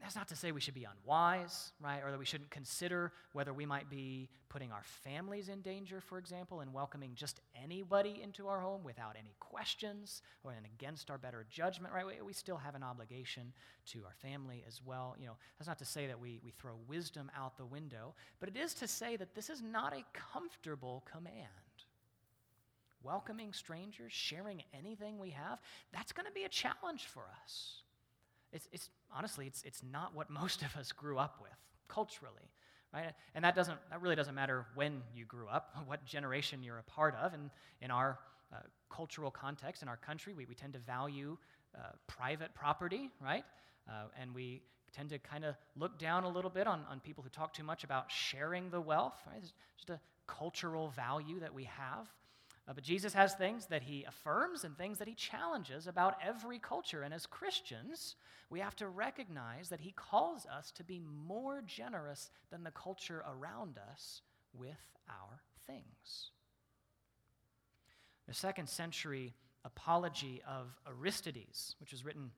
[0.00, 2.02] That's not to say we should be unwise, right?
[2.04, 6.18] Or that we shouldn't consider whether we might be putting our families in danger, for
[6.18, 11.16] example, and welcoming just anybody into our home without any questions or and against our
[11.16, 12.06] better judgment, right?
[12.06, 13.52] We, we still have an obligation
[13.92, 15.16] to our family as well.
[15.18, 18.48] You know, that's not to say that we, we throw wisdom out the window, but
[18.48, 21.48] it is to say that this is not a comfortable command
[23.04, 25.60] welcoming strangers, sharing anything we have,
[25.92, 27.83] that's going to be a challenge for us.
[28.54, 31.52] It's, it's honestly, it's, it's not what most of us grew up with
[31.88, 32.50] culturally,
[32.92, 33.12] right?
[33.34, 36.84] And that doesn't, that really doesn't matter when you grew up, what generation you're a
[36.84, 37.34] part of.
[37.34, 37.50] And
[37.82, 38.18] in our
[38.52, 41.36] uh, cultural context, in our country, we, we tend to value
[41.76, 43.44] uh, private property, right?
[43.88, 44.62] Uh, and we
[44.94, 47.64] tend to kind of look down a little bit on, on people who talk too
[47.64, 49.38] much about sharing the wealth, right?
[49.42, 52.08] It's just a cultural value that we have.
[52.66, 56.58] Uh, but Jesus has things that he affirms and things that he challenges about every
[56.58, 57.02] culture.
[57.02, 58.16] And as Christians,
[58.48, 63.22] we have to recognize that he calls us to be more generous than the culture
[63.28, 64.22] around us
[64.54, 66.30] with our things.
[68.26, 72.30] The second century apology of Aristides, which was written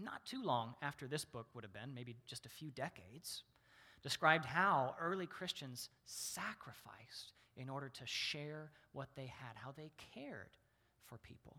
[0.00, 3.44] not too long after this book would have been, maybe just a few decades,
[4.02, 10.50] described how early Christians sacrificed in order to share what they had, how they cared
[11.06, 11.56] for people.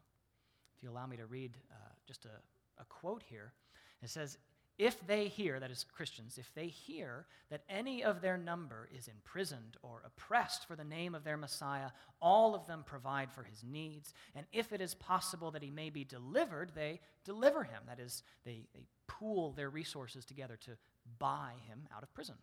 [0.78, 1.76] If you allow me to read uh,
[2.08, 3.54] just a, a quote here,
[4.02, 4.38] it says,
[4.78, 9.10] if they hear, that is Christians, if they hear that any of their number is
[9.10, 11.90] imprisoned or oppressed for the name of their Messiah,
[12.22, 14.14] all of them provide for his needs.
[14.36, 17.82] And if it is possible that he may be delivered, they deliver him.
[17.88, 20.78] That is, they, they pool their resources together to
[21.20, 22.36] buy him out of prison.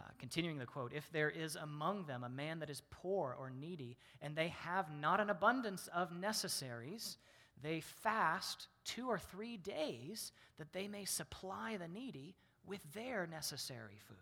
[0.00, 3.50] Uh, continuing the quote, if there is among them a man that is poor or
[3.50, 7.18] needy, and they have not an abundance of necessaries,
[7.62, 12.34] they fast two or three days that they may supply the needy
[12.66, 14.16] with their necessary food.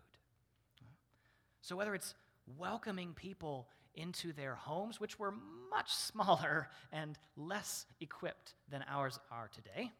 [1.61, 2.13] So, whether it's
[2.57, 5.33] welcoming people into their homes, which were
[5.69, 9.91] much smaller and less equipped than ours are today,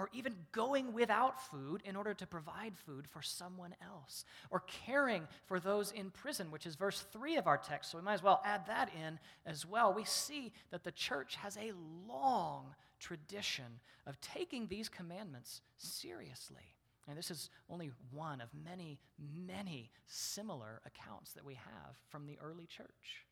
[0.00, 5.28] or even going without food in order to provide food for someone else, or caring
[5.44, 8.22] for those in prison, which is verse 3 of our text, so we might as
[8.22, 9.92] well add that in as well.
[9.92, 11.72] We see that the church has a
[12.08, 13.66] long tradition
[14.06, 16.76] of taking these commandments seriously.
[17.06, 18.98] And this is only one of many,
[19.46, 23.26] many similar accounts that we have from the early church.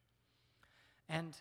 [1.09, 1.35] And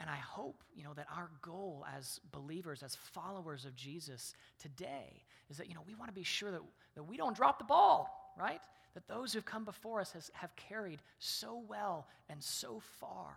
[0.00, 5.22] and I hope, you know, that our goal as believers, as followers of Jesus today
[5.50, 6.60] is that, you know, we want to be sure that,
[6.94, 8.60] that we don't drop the ball, right?
[8.94, 13.34] That those who've come before us has, have carried so well and so far.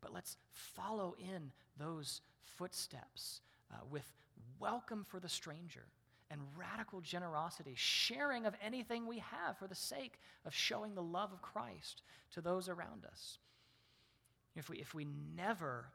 [0.00, 2.22] But let's follow in those
[2.56, 4.10] footsteps uh, with
[4.58, 5.84] welcome for the stranger
[6.30, 11.32] and radical generosity, sharing of anything we have for the sake of showing the love
[11.32, 12.02] of Christ
[12.32, 13.38] to those around us
[14.56, 15.06] if we, if we
[15.36, 15.86] never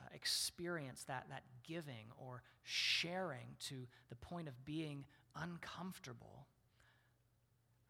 [0.00, 5.04] uh, experience that, that giving or sharing to the point of being
[5.34, 6.46] uncomfortable,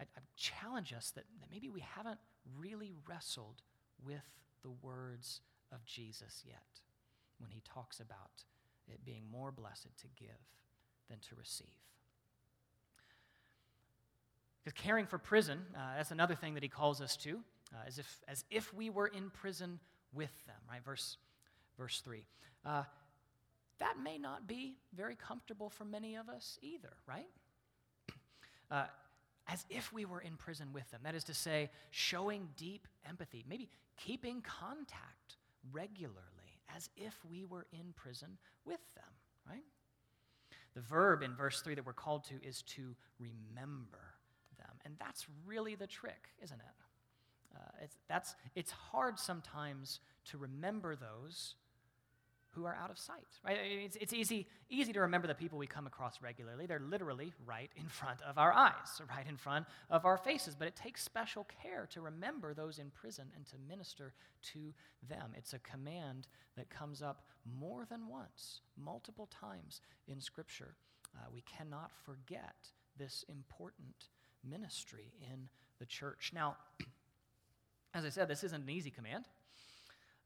[0.00, 2.18] I, I challenge us that, that maybe we haven't
[2.58, 3.62] really wrestled
[4.04, 4.24] with
[4.62, 5.40] the words
[5.72, 6.80] of Jesus yet
[7.38, 8.44] when he talks about
[8.88, 10.28] it being more blessed to give
[11.08, 11.66] than to receive.
[14.64, 17.40] Because caring for prison, uh, that's another thing that he calls us to,
[17.72, 19.78] uh, as, if, as if we were in prison
[20.16, 20.84] with them, right?
[20.84, 21.18] Verse,
[21.78, 22.24] verse 3.
[22.64, 22.82] Uh,
[23.78, 27.28] that may not be very comfortable for many of us either, right?
[28.68, 28.86] Uh,
[29.46, 30.98] as if we were in prison with them.
[31.04, 35.36] That is to say, showing deep empathy, maybe keeping contact
[35.70, 39.04] regularly, as if we were in prison with them,
[39.48, 39.62] right?
[40.74, 44.16] The verb in verse 3 that we're called to is to remember
[44.58, 44.80] them.
[44.84, 46.85] And that's really the trick, isn't it?
[47.56, 51.54] Uh, it's, that's, it's hard sometimes to remember those
[52.56, 53.58] who are out of sight, right?
[53.62, 56.64] It's, it's easy, easy to remember the people we come across regularly.
[56.64, 58.72] They're literally right in front of our eyes,
[59.08, 60.54] right in front of our faces.
[60.54, 64.14] But it takes special care to remember those in prison and to minister
[64.54, 64.72] to
[65.06, 65.32] them.
[65.36, 67.26] It's a command that comes up
[67.58, 70.76] more than once, multiple times in Scripture.
[71.14, 72.56] Uh, we cannot forget
[72.98, 74.08] this important
[74.48, 76.32] ministry in the church.
[76.34, 76.56] Now,
[77.96, 79.24] as I said, this isn't an easy command.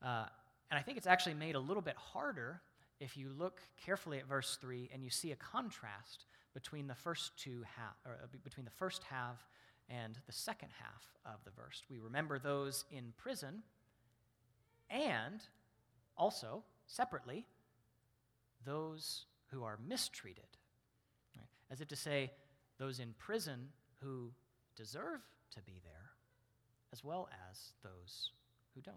[0.03, 0.25] Uh,
[0.71, 2.61] and I think it's actually made a little bit harder
[2.99, 7.37] if you look carefully at verse 3 and you see a contrast between the first
[7.39, 9.47] two half, or uh, between the first half
[9.89, 11.83] and the second half of the verse.
[11.89, 13.63] We remember those in prison
[14.91, 15.41] and
[16.17, 17.47] also, separately,
[18.65, 20.45] those who are mistreated.
[21.37, 21.47] Right?
[21.71, 22.33] As if to say,
[22.79, 23.69] those in prison
[24.03, 24.31] who
[24.77, 25.21] deserve
[25.53, 26.00] to be there,
[26.93, 28.31] as well as those
[28.75, 28.97] who don't.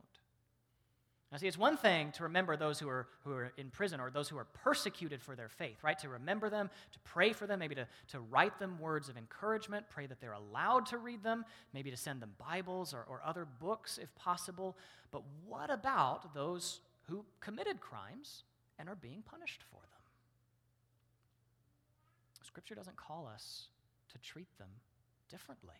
[1.31, 4.11] Now, see, it's one thing to remember those who are, who are in prison or
[4.11, 5.97] those who are persecuted for their faith, right?
[5.99, 9.87] To remember them, to pray for them, maybe to, to write them words of encouragement,
[9.89, 13.47] pray that they're allowed to read them, maybe to send them Bibles or, or other
[13.59, 14.77] books if possible.
[15.11, 18.43] But what about those who committed crimes
[18.77, 19.89] and are being punished for them?
[22.43, 23.69] Scripture doesn't call us
[24.11, 24.69] to treat them
[25.31, 25.73] differently.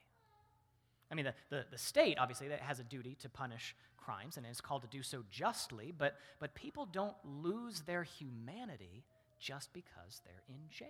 [1.13, 4.45] I mean, the, the, the state, obviously, that has a duty to punish crimes and
[4.49, 9.03] is called to do so justly, but, but people don't lose their humanity
[9.39, 10.87] just because they're in jail.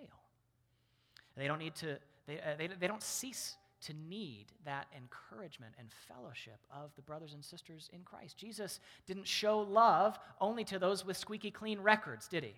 [1.36, 5.90] They don't need to, they, uh, they, they don't cease to need that encouragement and
[6.08, 8.38] fellowship of the brothers and sisters in Christ.
[8.38, 12.54] Jesus didn't show love only to those with squeaky clean records, did he?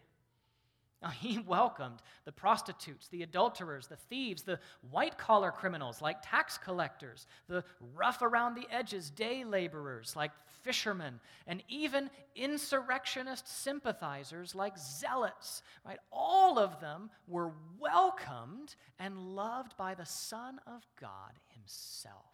[1.11, 7.27] He welcomed the prostitutes, the adulterers, the thieves, the white collar criminals like tax collectors,
[7.47, 7.63] the
[7.93, 10.31] rough around the edges day laborers like
[10.63, 15.61] fishermen, and even insurrectionist sympathizers like zealots.
[15.85, 15.99] Right?
[16.11, 22.25] All of them were welcomed and loved by the Son of God himself.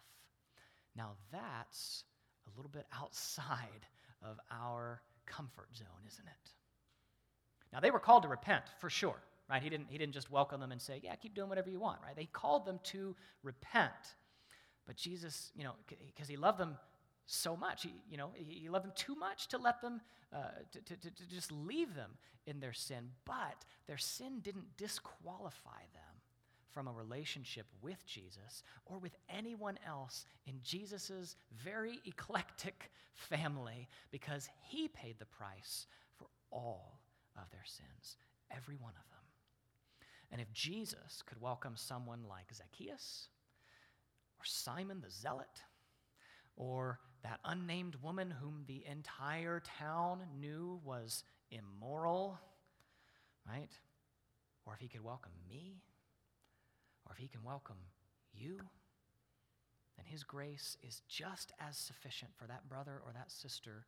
[0.96, 2.04] Now, that's
[2.46, 3.86] a little bit outside
[4.22, 6.61] of our comfort zone, isn't it?
[7.72, 9.16] Now, they were called to repent, for sure,
[9.48, 9.62] right?
[9.62, 12.00] He didn't, he didn't just welcome them and say, yeah, keep doing whatever you want,
[12.04, 12.14] right?
[12.14, 13.92] They called them to repent.
[14.86, 15.72] But Jesus, you know,
[16.06, 16.76] because he loved them
[17.26, 20.00] so much, he, you know, he loved them too much to let them,
[20.34, 22.10] uh, to, to, to just leave them
[22.46, 23.10] in their sin.
[23.24, 26.02] But their sin didn't disqualify them
[26.72, 34.48] from a relationship with Jesus or with anyone else in Jesus' very eclectic family because
[34.60, 35.86] he paid the price
[36.18, 37.01] for all
[37.36, 38.16] of their sins,
[38.50, 39.18] every one of them.
[40.30, 43.28] And if Jesus could welcome someone like Zacchaeus,
[44.38, 45.62] or Simon the Zealot,
[46.56, 52.38] or that unnamed woman whom the entire town knew was immoral,
[53.46, 53.70] right?
[54.66, 55.82] Or if he could welcome me,
[57.06, 57.76] or if he can welcome
[58.32, 58.56] you,
[59.96, 63.86] then his grace is just as sufficient for that brother or that sister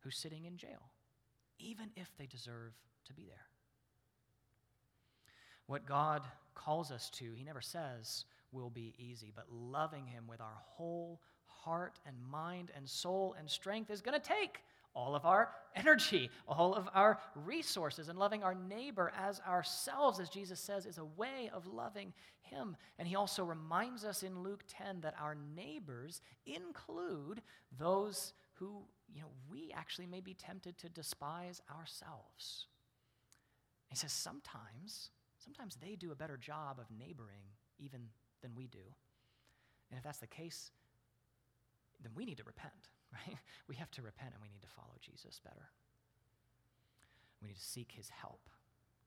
[0.00, 0.90] who's sitting in jail
[1.58, 2.72] even if they deserve
[3.06, 3.46] to be there.
[5.66, 6.22] What God
[6.54, 11.20] calls us to, He never says will be easy, but loving Him with our whole
[11.46, 14.58] heart and mind and soul and strength is going to take
[14.94, 20.28] all of our energy, all of our resources, and loving our neighbor as ourselves, as
[20.28, 22.12] Jesus says, is a way of loving
[22.42, 22.76] Him.
[22.98, 27.40] And He also reminds us in Luke 10 that our neighbors include
[27.78, 28.82] those who
[29.14, 32.66] you know, we actually may be tempted to despise ourselves.
[33.88, 37.44] He says sometimes, sometimes they do a better job of neighboring
[37.78, 38.00] even
[38.40, 38.78] than we do.
[39.90, 40.70] And if that's the case,
[42.02, 42.72] then we need to repent,
[43.12, 43.36] right?
[43.68, 45.68] We have to repent and we need to follow Jesus better.
[47.42, 48.48] We need to seek his help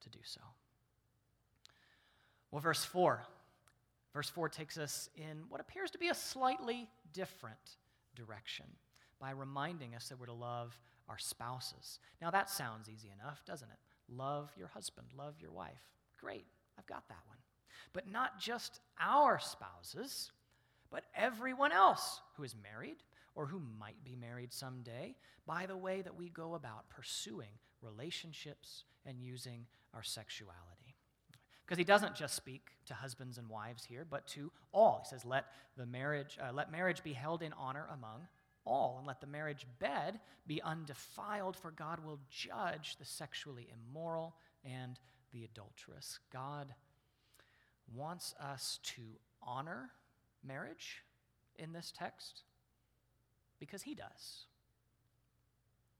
[0.01, 0.41] to do so.
[2.51, 3.23] Well, verse 4.
[4.13, 7.77] Verse 4 takes us in what appears to be a slightly different
[8.15, 8.65] direction
[9.25, 11.97] by reminding us that we're to love our spouses.
[12.21, 13.79] Now, that sounds easy enough, doesn't it?
[14.07, 15.81] Love your husband, love your wife.
[16.21, 16.45] Great,
[16.77, 17.39] I've got that one.
[17.91, 20.31] But not just our spouses,
[20.91, 22.97] but everyone else who is married
[23.33, 25.15] or who might be married someday
[25.47, 30.93] by the way that we go about pursuing relationships and using our sexuality.
[31.65, 35.01] Because he doesn't just speak to husbands and wives here, but to all.
[35.03, 38.27] He says, "Let the marriage, uh, let marriage be held in honor among
[38.65, 44.35] all, and let the marriage bed be undefiled, for God will judge the sexually immoral
[44.63, 44.99] and
[45.31, 46.19] the adulterous.
[46.31, 46.73] God
[47.93, 49.01] wants us to
[49.41, 49.91] honor
[50.43, 51.03] marriage
[51.57, 52.41] in this text
[53.59, 54.45] because He does.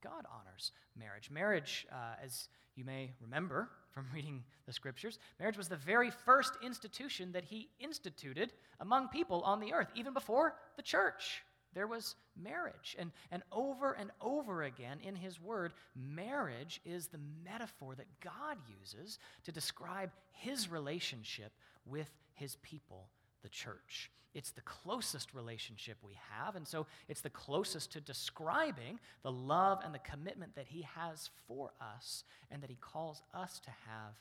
[0.05, 1.31] God honors marriage.
[1.31, 6.53] Marriage, uh, as you may remember from reading the scriptures, marriage was the very first
[6.63, 11.43] institution that he instituted among people on the earth, even before the church.
[11.75, 12.95] There was marriage.
[12.97, 18.57] And, and over and over again in his word, marriage is the metaphor that God
[18.81, 21.51] uses to describe his relationship
[21.85, 23.09] with his people,
[23.43, 24.09] the church.
[24.33, 29.79] It's the closest relationship we have, and so it's the closest to describing the love
[29.83, 34.13] and the commitment that He has for us and that He calls us to have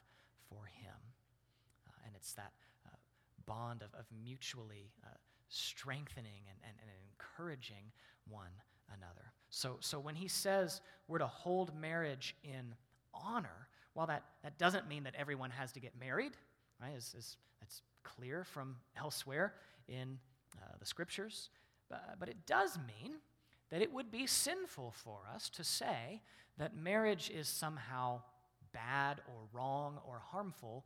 [0.49, 0.95] for Him.
[1.89, 2.53] Uh, and it's that
[2.87, 2.95] uh,
[3.45, 5.09] bond of, of mutually uh,
[5.49, 7.93] strengthening and, and, and encouraging
[8.29, 8.51] one
[8.89, 9.33] another.
[9.51, 12.75] So, so when He says we're to hold marriage in
[13.13, 16.33] honor, while that, that doesn't mean that everyone has to get married,
[16.81, 16.95] right?
[16.97, 19.55] As that's clear from elsewhere
[19.89, 20.19] in
[20.57, 21.51] uh, the scriptures.
[21.93, 23.15] Uh, but it does mean
[23.71, 26.21] that it would be sinful for us to say
[26.59, 28.21] that marriage is somehow
[28.73, 30.85] bad or wrong or harmful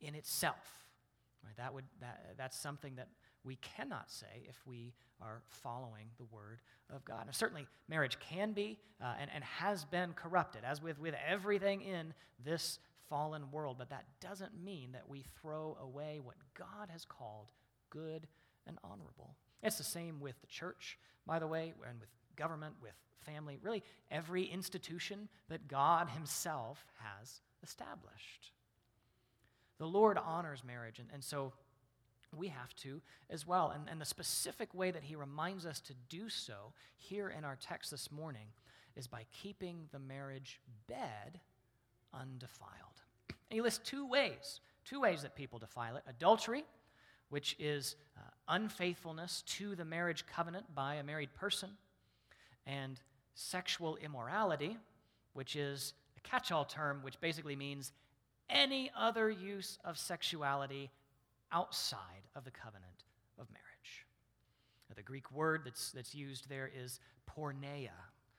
[0.00, 0.86] in itself.
[1.44, 1.56] Right?
[1.56, 3.08] That would, that, that's something that
[3.48, 4.92] we cannot say if we
[5.22, 6.60] are following the word
[6.94, 7.24] of God.
[7.24, 11.80] Now, certainly, marriage can be uh, and, and has been corrupted, as with, with everything
[11.80, 12.12] in
[12.44, 12.78] this
[13.08, 17.50] fallen world, but that doesn't mean that we throw away what God has called
[17.88, 18.26] good
[18.66, 19.34] and honorable.
[19.62, 23.82] It's the same with the church, by the way, and with government, with family, really
[24.10, 28.52] every institution that God Himself has established.
[29.78, 31.54] The Lord honors marriage, and, and so
[32.36, 33.00] we have to
[33.30, 33.72] as well.
[33.74, 37.56] And, and the specific way that He reminds us to do so here in our
[37.56, 38.48] text this morning
[38.96, 41.40] is by keeping the marriage bed
[42.12, 43.02] undefiled.
[43.28, 46.64] And He lists two ways, two ways that people defile it adultery
[47.30, 51.70] which is uh, unfaithfulness to the marriage covenant by a married person,
[52.66, 53.00] and
[53.34, 54.76] sexual immorality,
[55.34, 57.92] which is a catch all term, which basically means
[58.50, 60.90] any other use of sexuality
[61.52, 63.04] outside of the covenant
[63.38, 64.06] of marriage.
[64.88, 67.96] Now, the Greek word that's, that's used there is porneia,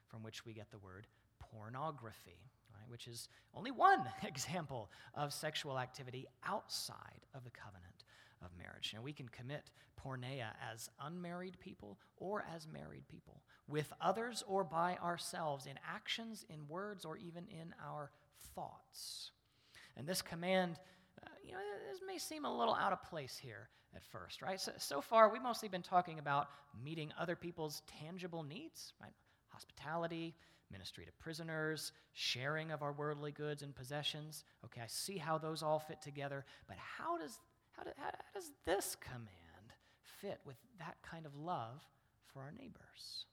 [0.07, 1.07] from which we get the word
[1.39, 2.39] pornography,
[2.73, 8.03] right, which is only one example of sexual activity outside of the covenant
[8.41, 8.91] of marriage.
[8.93, 9.69] Now, we can commit
[10.03, 16.45] porneia as unmarried people or as married people, with others or by ourselves, in actions,
[16.49, 18.11] in words, or even in our
[18.55, 19.31] thoughts.
[19.97, 20.79] And this command,
[21.49, 24.59] you know, this may seem a little out of place here at first, right?
[24.59, 26.47] So, so far, we've mostly been talking about
[26.83, 29.13] meeting other people's tangible needs, right?
[29.49, 30.35] Hospitality,
[30.71, 34.43] ministry to prisoners, sharing of our worldly goods and possessions.
[34.65, 37.39] Okay, I see how those all fit together, but how does
[37.71, 39.29] how, do, how, how does this command
[40.21, 41.81] fit with that kind of love
[42.33, 43.25] for our neighbors?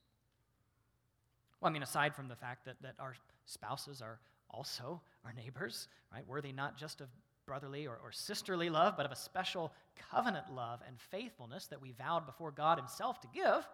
[1.61, 3.15] Well, I mean, aside from the fact that, that our
[3.45, 6.27] spouses are also our neighbors, right?
[6.27, 7.09] Worthy not just of
[7.47, 9.73] brotherly or, or sisterly love, but of a special
[10.11, 13.67] covenant love and faithfulness that we vowed before God Himself to give.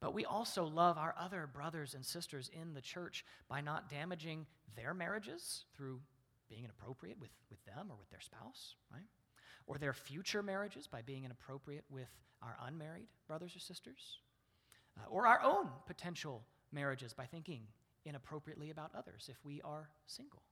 [0.00, 4.46] But we also love our other brothers and sisters in the church by not damaging
[4.76, 6.00] their marriages through
[6.48, 9.06] being inappropriate with, with them or with their spouse, right?
[9.66, 12.08] or their future marriages by being inappropriate with
[12.42, 14.18] our unmarried brothers or sisters,
[14.98, 17.62] uh, or our own potential marriages by thinking
[18.04, 20.42] inappropriately about others if we are single.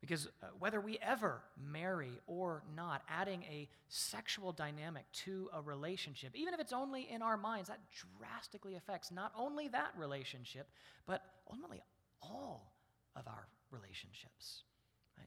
[0.00, 6.30] Because uh, whether we ever marry or not, adding a sexual dynamic to a relationship,
[6.34, 7.80] even if it's only in our minds, that
[8.18, 10.68] drastically affects not only that relationship,
[11.06, 11.82] but ultimately
[12.22, 12.72] all
[13.14, 14.62] of our relationships.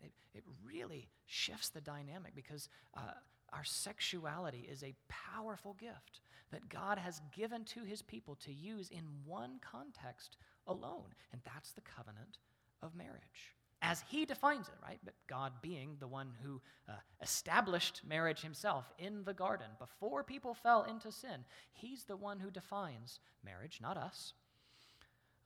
[0.02, 2.68] It, it really shifts the dynamic because
[2.98, 3.12] uh,
[3.52, 6.22] our sexuality is a powerful gift
[6.52, 11.72] that God has given to his people to use in one context alone, and that's
[11.72, 12.38] the covenant
[12.82, 13.56] of marriage.
[13.86, 15.00] As he defines it, right?
[15.04, 20.54] But God being the one who uh, established marriage himself in the garden before people
[20.54, 24.34] fell into sin, he's the one who defines marriage, not us.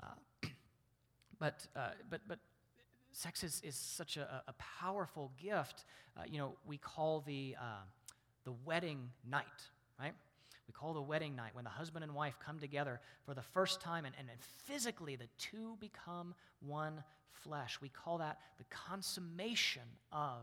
[0.04, 0.08] Uh,
[1.40, 2.38] but, uh, but, but
[3.12, 5.86] sex is, is such a, a powerful gift.
[6.16, 7.82] Uh, you know, we call the, uh,
[8.44, 9.46] the wedding night,
[10.00, 10.14] right?
[10.68, 13.80] We call the wedding night when the husband and wife come together for the first
[13.80, 17.80] time and, and, and physically the two become one flesh.
[17.82, 20.40] We call that the consummation of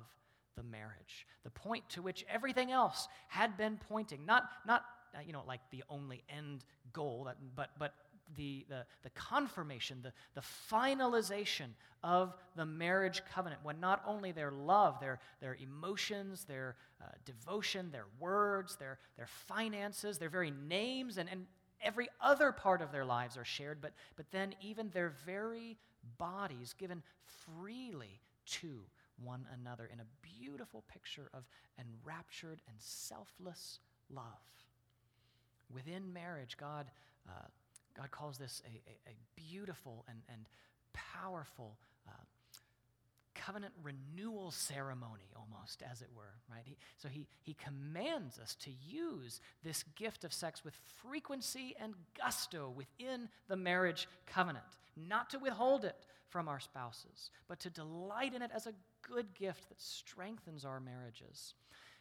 [0.56, 4.24] the marriage, the point to which everything else had been pointing.
[4.24, 7.94] Not, not uh, you know, like the only end goal, that, but, but
[8.36, 11.68] the, the, the confirmation, the, the finalization
[12.02, 17.90] of the marriage covenant, when not only their love, their, their emotions, their uh, devotion,
[17.90, 21.46] their words, their, their finances, their very names, and, and
[21.82, 25.76] every other part of their lives are shared, but, but then even their very
[26.18, 27.02] bodies given
[27.46, 28.80] freely to
[29.22, 31.44] one another in a beautiful picture of
[31.78, 33.78] enraptured and selfless
[34.12, 34.24] love.
[35.72, 36.86] Within marriage, God,
[37.28, 37.46] uh,
[37.96, 40.46] God calls this a, a, a beautiful and, and
[40.92, 41.76] powerful
[42.08, 42.12] uh,
[43.34, 46.62] covenant renewal ceremony, almost, as it were, right?
[46.64, 51.94] He, so he, he commands us to use this gift of sex with frequency and
[52.18, 54.64] gusto within the marriage covenant,
[54.96, 55.96] not to withhold it
[56.28, 58.72] from our spouses, but to delight in it as a
[59.02, 61.54] good gift that strengthens our marriages.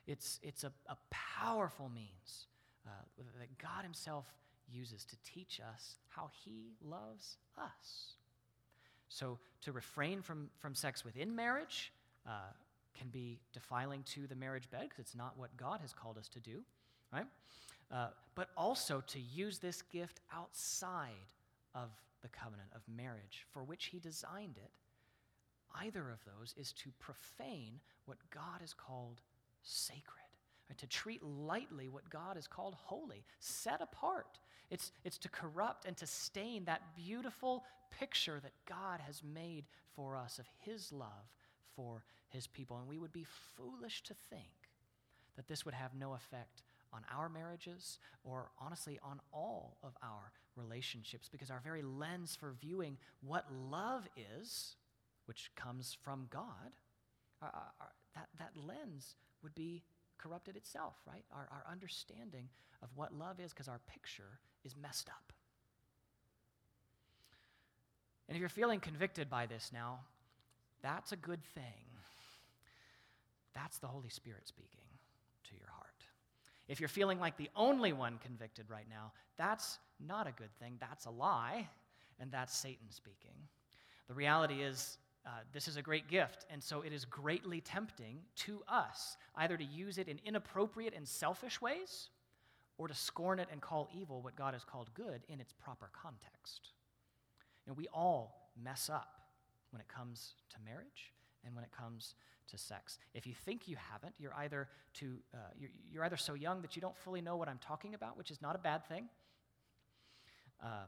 [0.08, 2.48] It's, it's a, a powerful means
[2.88, 2.92] uh,
[3.40, 4.26] that God Himself
[4.72, 8.16] uses to teach us how He loves us.
[9.10, 11.94] So, to refrain from, from sex within marriage
[12.28, 12.52] uh,
[12.98, 16.28] can be defiling to the marriage bed because it's not what God has called us
[16.30, 16.62] to do,
[17.12, 17.28] right?
[17.92, 21.30] Uh, but also to use this gift outside
[21.76, 21.90] of
[22.22, 24.72] the covenant of marriage for which He designed it.
[25.82, 29.22] Either of those is to profane what God has called
[29.64, 30.24] sacred
[30.78, 34.40] to treat lightly what God has called holy, set apart.
[34.74, 37.64] It's, it's to corrupt and to stain that beautiful
[38.00, 39.66] picture that God has made
[39.96, 41.30] for us of His love
[41.76, 42.78] for His people.
[42.80, 44.72] And we would be foolish to think
[45.36, 50.32] that this would have no effect on our marriages or honestly on all of our
[50.56, 54.10] relationships because our very lens for viewing what love
[54.42, 54.76] is,
[55.28, 56.74] which comes from God,
[58.16, 59.84] that, that lens would be
[60.18, 61.26] corrupted itself, right?
[61.32, 62.50] Our, our understanding
[62.82, 65.34] of what love is because our picture is messed up.
[68.28, 70.00] And if you're feeling convicted by this now,
[70.82, 71.64] that's a good thing.
[73.54, 74.88] That's the Holy Spirit speaking
[75.50, 75.90] to your heart.
[76.68, 80.78] If you're feeling like the only one convicted right now, that's not a good thing.
[80.80, 81.68] That's a lie,
[82.20, 83.36] and that's Satan speaking.
[84.08, 88.20] The reality is, uh, this is a great gift, and so it is greatly tempting
[88.38, 92.10] to us either to use it in inappropriate and selfish ways
[92.78, 95.90] or to scorn it and call evil what God has called good in its proper
[95.94, 96.70] context.
[97.66, 99.22] You know, we all mess up
[99.72, 101.14] when it comes to marriage
[101.46, 102.16] and when it comes
[102.50, 102.98] to sex.
[103.14, 106.76] If you think you haven't, you're either, too, uh, you're, you're, either so young that
[106.76, 109.08] you don't fully know what I'm talking about, which is not a bad thing,
[110.64, 110.86] uh,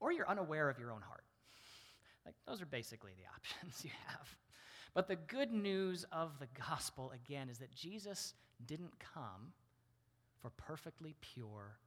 [0.00, 1.24] or you're unaware of your own heart.
[2.26, 4.36] Like, those are basically the options you have.
[4.94, 8.34] But the good news of the gospel, again, is that Jesus
[8.66, 9.52] didn't come
[10.42, 11.78] for perfectly pure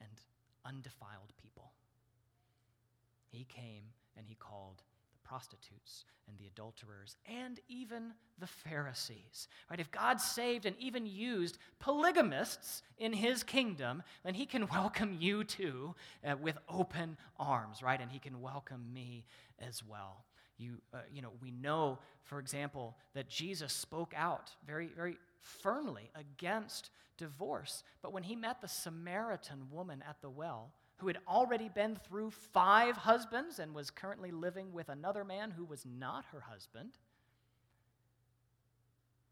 [0.00, 0.20] and
[0.64, 1.72] undefiled people.
[3.28, 3.82] He came
[4.16, 9.48] and he called the prostitutes and the adulterers and even the Pharisees.
[9.68, 9.80] Right?
[9.80, 15.42] If God saved and even used polygamists in his kingdom, then he can welcome you
[15.42, 18.00] too uh, with open arms, right?
[18.00, 19.24] And he can welcome me
[19.58, 20.24] as well.
[20.56, 26.10] You, uh, you know, we know, for example, that Jesus spoke out very, very firmly
[26.14, 27.84] against divorce.
[28.02, 32.30] But when he met the Samaritan woman at the well, who had already been through
[32.30, 36.92] five husbands and was currently living with another man who was not her husband,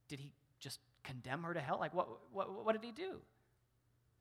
[0.08, 1.78] did he just condemn her to hell?
[1.80, 3.20] Like, what, what, what did he do?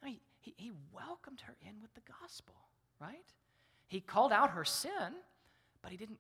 [0.02, 2.56] No, he, he, he welcomed her in with the gospel,
[3.00, 3.34] right?
[3.88, 5.16] He called out her sin,
[5.82, 6.20] but he didn't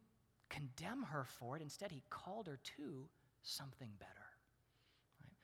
[0.50, 1.62] condemn her for it.
[1.62, 3.08] Instead, he called her to
[3.44, 4.12] something better?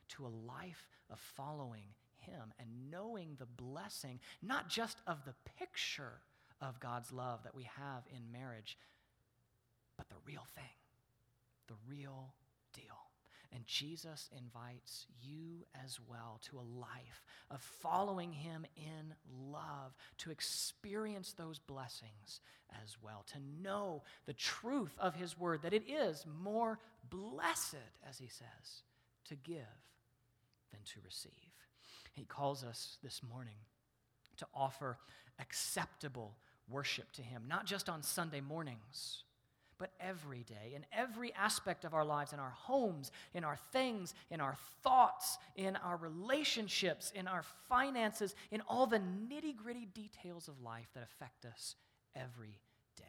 [0.09, 6.21] To a life of following him and knowing the blessing, not just of the picture
[6.61, 8.77] of God's love that we have in marriage,
[9.97, 10.63] but the real thing,
[11.67, 12.33] the real
[12.73, 12.83] deal.
[13.53, 19.13] And Jesus invites you as well to a life of following him in
[19.51, 22.41] love, to experience those blessings
[22.83, 26.79] as well, to know the truth of his word, that it is more
[27.09, 27.75] blessed,
[28.07, 28.83] as he says,
[29.25, 29.63] to give
[30.72, 31.32] than to receive.
[32.13, 33.57] He calls us this morning
[34.38, 34.97] to offer
[35.39, 36.36] acceptable
[36.70, 39.24] worship to Him, not just on Sunday mornings,
[39.78, 44.15] but every day, in every aspect of our lives, in our homes, in our things,
[44.32, 50.47] in our thoughts, in our relationships, in our finances, in all the nitty gritty details
[50.47, 51.76] of life that affect us
[52.15, 52.59] every
[52.95, 53.03] day.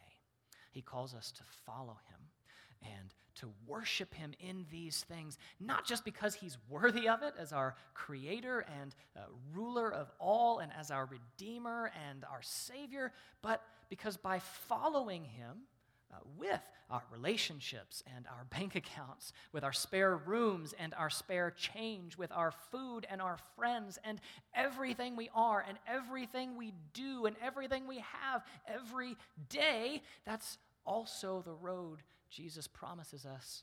[0.71, 6.05] He calls us to follow Him and to worship him in these things, not just
[6.05, 9.21] because he's worthy of it as our creator and uh,
[9.53, 13.13] ruler of all and as our redeemer and our savior,
[13.43, 15.63] but because by following him,
[16.11, 21.51] uh, with our relationships and our bank accounts, with our spare rooms and our spare
[21.51, 24.21] change, with our food and our friends, and
[24.55, 29.17] everything we are, and everything we do, and everything we have every
[29.51, 30.03] day.
[30.25, 33.63] That's also the road Jesus promises us,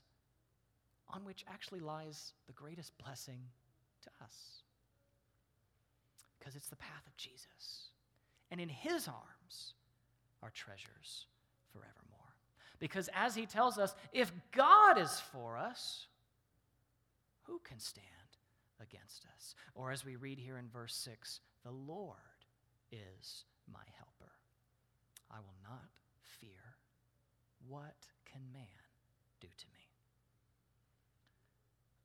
[1.08, 3.40] on which actually lies the greatest blessing
[4.02, 4.62] to us.
[6.38, 7.90] Because it's the path of Jesus.
[8.50, 9.74] And in his arms
[10.42, 11.26] are treasures
[11.72, 12.34] forevermore.
[12.78, 16.06] Because as he tells us, if God is for us,
[17.42, 18.04] who can stand
[18.80, 19.54] against us?
[19.74, 22.16] Or as we read here in verse 6, the Lord
[22.92, 24.32] is my helper.
[25.30, 25.90] I will not
[26.20, 26.76] fear.
[27.68, 27.96] What
[28.36, 28.66] can man
[29.40, 29.80] do to me?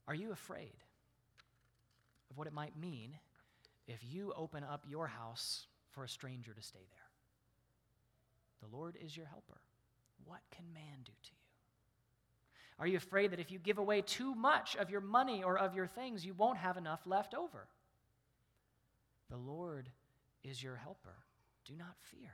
[0.07, 0.83] Are you afraid
[2.29, 3.17] of what it might mean
[3.87, 8.69] if you open up your house for a stranger to stay there?
[8.69, 9.59] The Lord is your helper.
[10.25, 11.37] What can man do to you?
[12.79, 15.75] Are you afraid that if you give away too much of your money or of
[15.75, 17.67] your things, you won't have enough left over?
[19.29, 19.89] The Lord
[20.43, 21.15] is your helper.
[21.65, 22.31] Do not fear.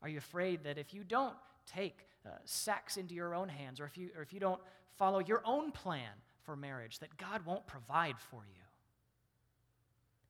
[0.00, 1.34] Are you afraid that if you don't
[1.72, 4.60] take uh, sex into your own hands, or if, you, or if you don't
[4.96, 6.10] follow your own plan
[6.42, 8.62] for marriage, that God won't provide for you?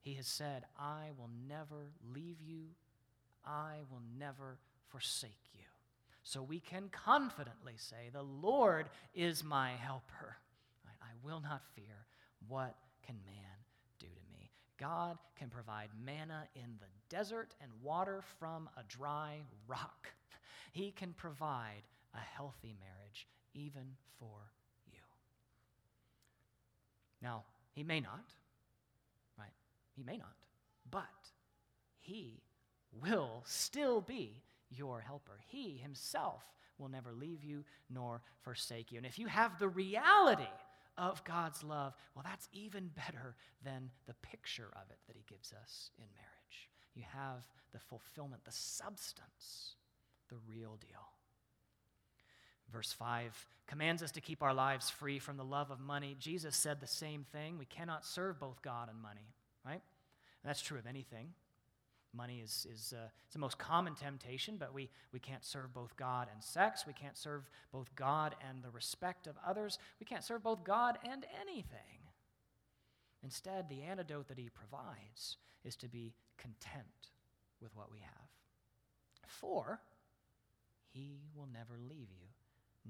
[0.00, 2.66] He has said, I will never leave you,
[3.44, 4.58] I will never
[4.88, 5.64] forsake you.
[6.22, 10.36] So we can confidently say, The Lord is my helper.
[11.00, 12.06] I will not fear.
[12.46, 12.76] What
[13.06, 13.34] can man
[13.98, 14.50] do to me?
[14.78, 20.08] God can provide manna in the desert and water from a dry rock.
[20.72, 21.82] He can provide
[22.14, 24.52] a healthy marriage even for
[24.86, 25.00] you.
[27.22, 28.24] Now, he may not,
[29.38, 29.52] right?
[29.96, 30.36] He may not,
[30.90, 31.04] but
[32.00, 32.42] he
[32.92, 35.40] will still be your helper.
[35.46, 36.42] He himself
[36.78, 38.98] will never leave you nor forsake you.
[38.98, 40.48] And if you have the reality
[40.96, 45.52] of God's love, well, that's even better than the picture of it that he gives
[45.52, 46.68] us in marriage.
[46.94, 49.76] You have the fulfillment, the substance,
[50.28, 51.08] the real deal.
[52.72, 56.16] Verse 5 commands us to keep our lives free from the love of money.
[56.18, 57.58] Jesus said the same thing.
[57.58, 59.72] We cannot serve both God and money, right?
[60.42, 61.28] And that's true of anything.
[62.14, 66.28] Money is, is uh, the most common temptation, but we, we can't serve both God
[66.32, 66.84] and sex.
[66.86, 69.78] We can't serve both God and the respect of others.
[70.00, 72.00] We can't serve both God and anything.
[73.22, 77.10] Instead, the antidote that he provides is to be content
[77.60, 78.28] with what we have.
[79.26, 79.80] For
[80.92, 82.26] he will never leave you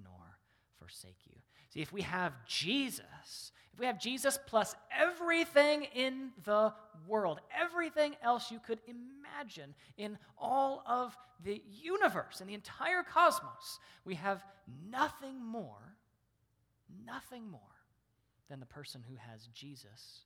[0.03, 0.39] nor
[0.79, 1.35] forsake you.
[1.71, 6.73] See, if we have Jesus, if we have Jesus plus everything in the
[7.07, 13.79] world, everything else you could imagine in all of the universe, in the entire cosmos,
[14.05, 14.45] we have
[14.91, 15.97] nothing more,
[17.05, 17.61] nothing more
[18.49, 20.23] than the person who has Jesus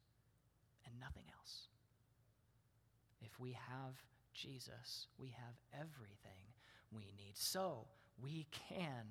[0.87, 1.69] and nothing else.
[3.21, 3.95] If we have
[4.33, 6.52] Jesus, we have everything
[6.95, 7.35] we need.
[7.35, 7.87] So
[8.23, 9.07] we can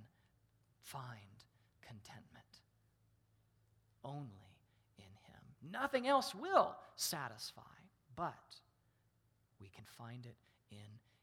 [0.81, 1.05] find
[1.81, 2.45] contentment
[4.03, 4.57] only
[4.97, 5.71] in Him.
[5.71, 7.61] Nothing else will satisfy,
[8.15, 8.33] but
[9.59, 10.35] we can find it
[10.71, 10.77] in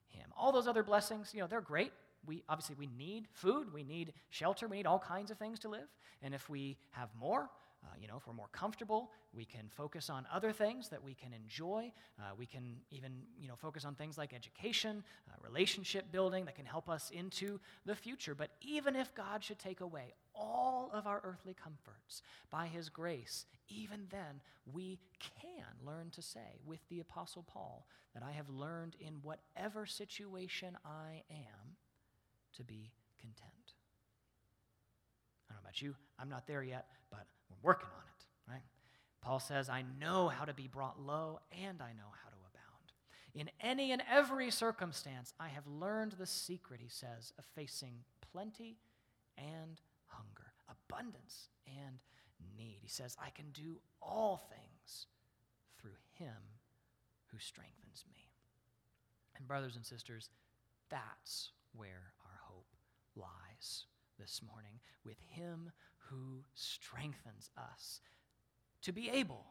[0.09, 0.31] Him.
[0.37, 1.93] All those other blessings, you know, they're great.
[2.27, 5.69] We obviously we need food, we need shelter, we need all kinds of things to
[5.69, 5.89] live.
[6.23, 7.49] And if we have more,
[7.85, 11.15] uh, you know, if we're more comfortable, we can focus on other things that we
[11.15, 11.93] can enjoy.
[12.19, 16.57] Uh, we can even, you know, focus on things like education, uh, relationship building that
[16.57, 18.35] can help us into the future.
[18.35, 23.47] But even if God should take away all of our earthly comforts by His grace,
[23.69, 24.41] even then
[24.73, 29.87] we can learn to say with the Apostle Paul that I have learned in whatever
[29.87, 31.77] situation I am
[32.57, 33.75] to be content.
[35.49, 37.27] I don't know about you, I'm not there yet, but
[37.63, 38.63] we're working on it, right?
[39.23, 42.93] Paul says, I know how to be brought low and I know how to abound.
[43.35, 47.95] In any and every circumstance, I have learned the secret, he says, of facing
[48.33, 48.79] plenty
[49.37, 51.99] and hunger, abundance and
[52.57, 52.79] need.
[52.81, 55.07] He says, I can do all things
[55.81, 56.37] through him
[57.31, 58.33] who strengthens me.
[59.37, 60.31] And, brothers and sisters,
[60.91, 62.67] that's where our hope
[63.15, 63.85] lies
[64.19, 65.71] this morning with him
[66.11, 68.01] who strengthens us
[68.83, 69.45] to be able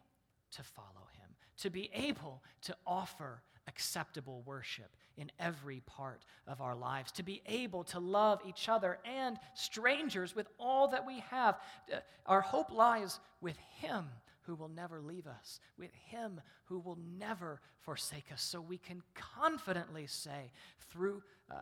[0.52, 6.76] to follow him, to be able to offer acceptable worship in every part of our
[6.76, 11.60] lives, to be able to love each other and strangers with all that we have.
[11.92, 14.06] Uh, our hope lies with him
[14.44, 18.42] who will never leave us, with him who will never forsake us.
[18.42, 20.52] So we can confidently say,
[20.92, 21.56] through, uh,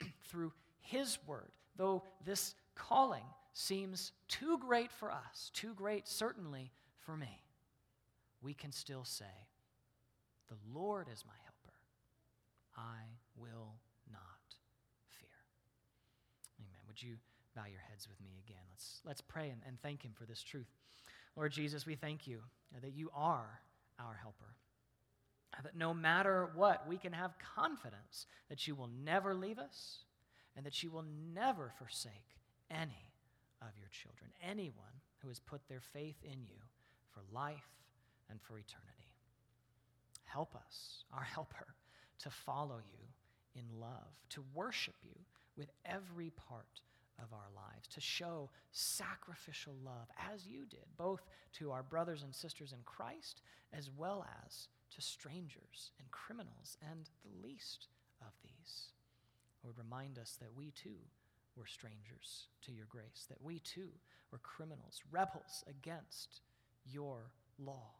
[0.28, 3.24] through His word, though this calling
[3.56, 7.40] seems too great for us, too great certainly for me,
[8.42, 9.24] we can still say,
[10.48, 11.74] The Lord is my helper.
[12.76, 13.76] I will
[14.12, 14.20] not
[15.08, 15.28] fear.
[16.60, 16.80] Amen.
[16.86, 17.16] Would you
[17.54, 18.62] bow your heads with me again?
[18.70, 20.68] Let's, let's pray and, and thank Him for this truth.
[21.34, 22.40] Lord Jesus, we thank you
[22.82, 23.60] that you are
[23.98, 24.54] our helper.
[25.62, 30.00] That no matter what, we can have confidence that you will never leave us
[30.54, 32.36] and that you will never forsake
[32.70, 33.15] any
[33.62, 36.60] of your children, anyone who has put their faith in you
[37.10, 37.68] for life
[38.30, 39.12] and for eternity.
[40.24, 41.74] Help us, our helper,
[42.18, 45.18] to follow you in love, to worship you
[45.56, 46.80] with every part
[47.18, 51.22] of our lives, to show sacrificial love as you did, both
[51.54, 53.40] to our brothers and sisters in Christ
[53.72, 57.88] as well as to strangers and criminals and the least
[58.20, 58.92] of these.
[59.64, 61.00] Lord, remind us that we too
[61.56, 63.88] were strangers to your grace, that we too
[64.30, 66.40] were criminals, rebels against
[66.84, 67.90] your law.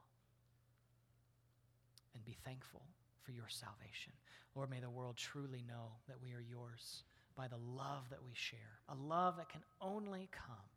[2.15, 2.83] And be thankful
[3.23, 4.13] for your salvation.
[4.55, 7.03] Lord, may the world truly know that we are yours
[7.37, 10.71] by the love that we share, a love that can only come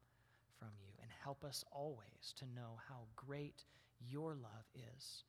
[0.57, 0.91] from you.
[1.01, 3.63] And help us always to know how great
[4.09, 5.23] your love is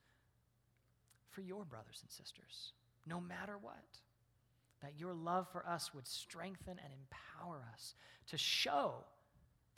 [1.31, 2.73] for your brothers and sisters,
[3.07, 3.85] no matter what
[4.83, 7.95] that your love for us would strengthen and empower us
[8.29, 9.05] to show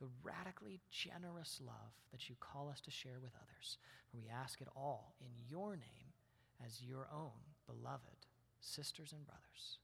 [0.01, 3.79] the radically generous love that you call us to share with others.
[4.11, 6.13] For we ask it all in your name
[6.65, 7.31] as your own
[7.67, 8.27] beloved
[8.61, 9.79] sisters and brothers.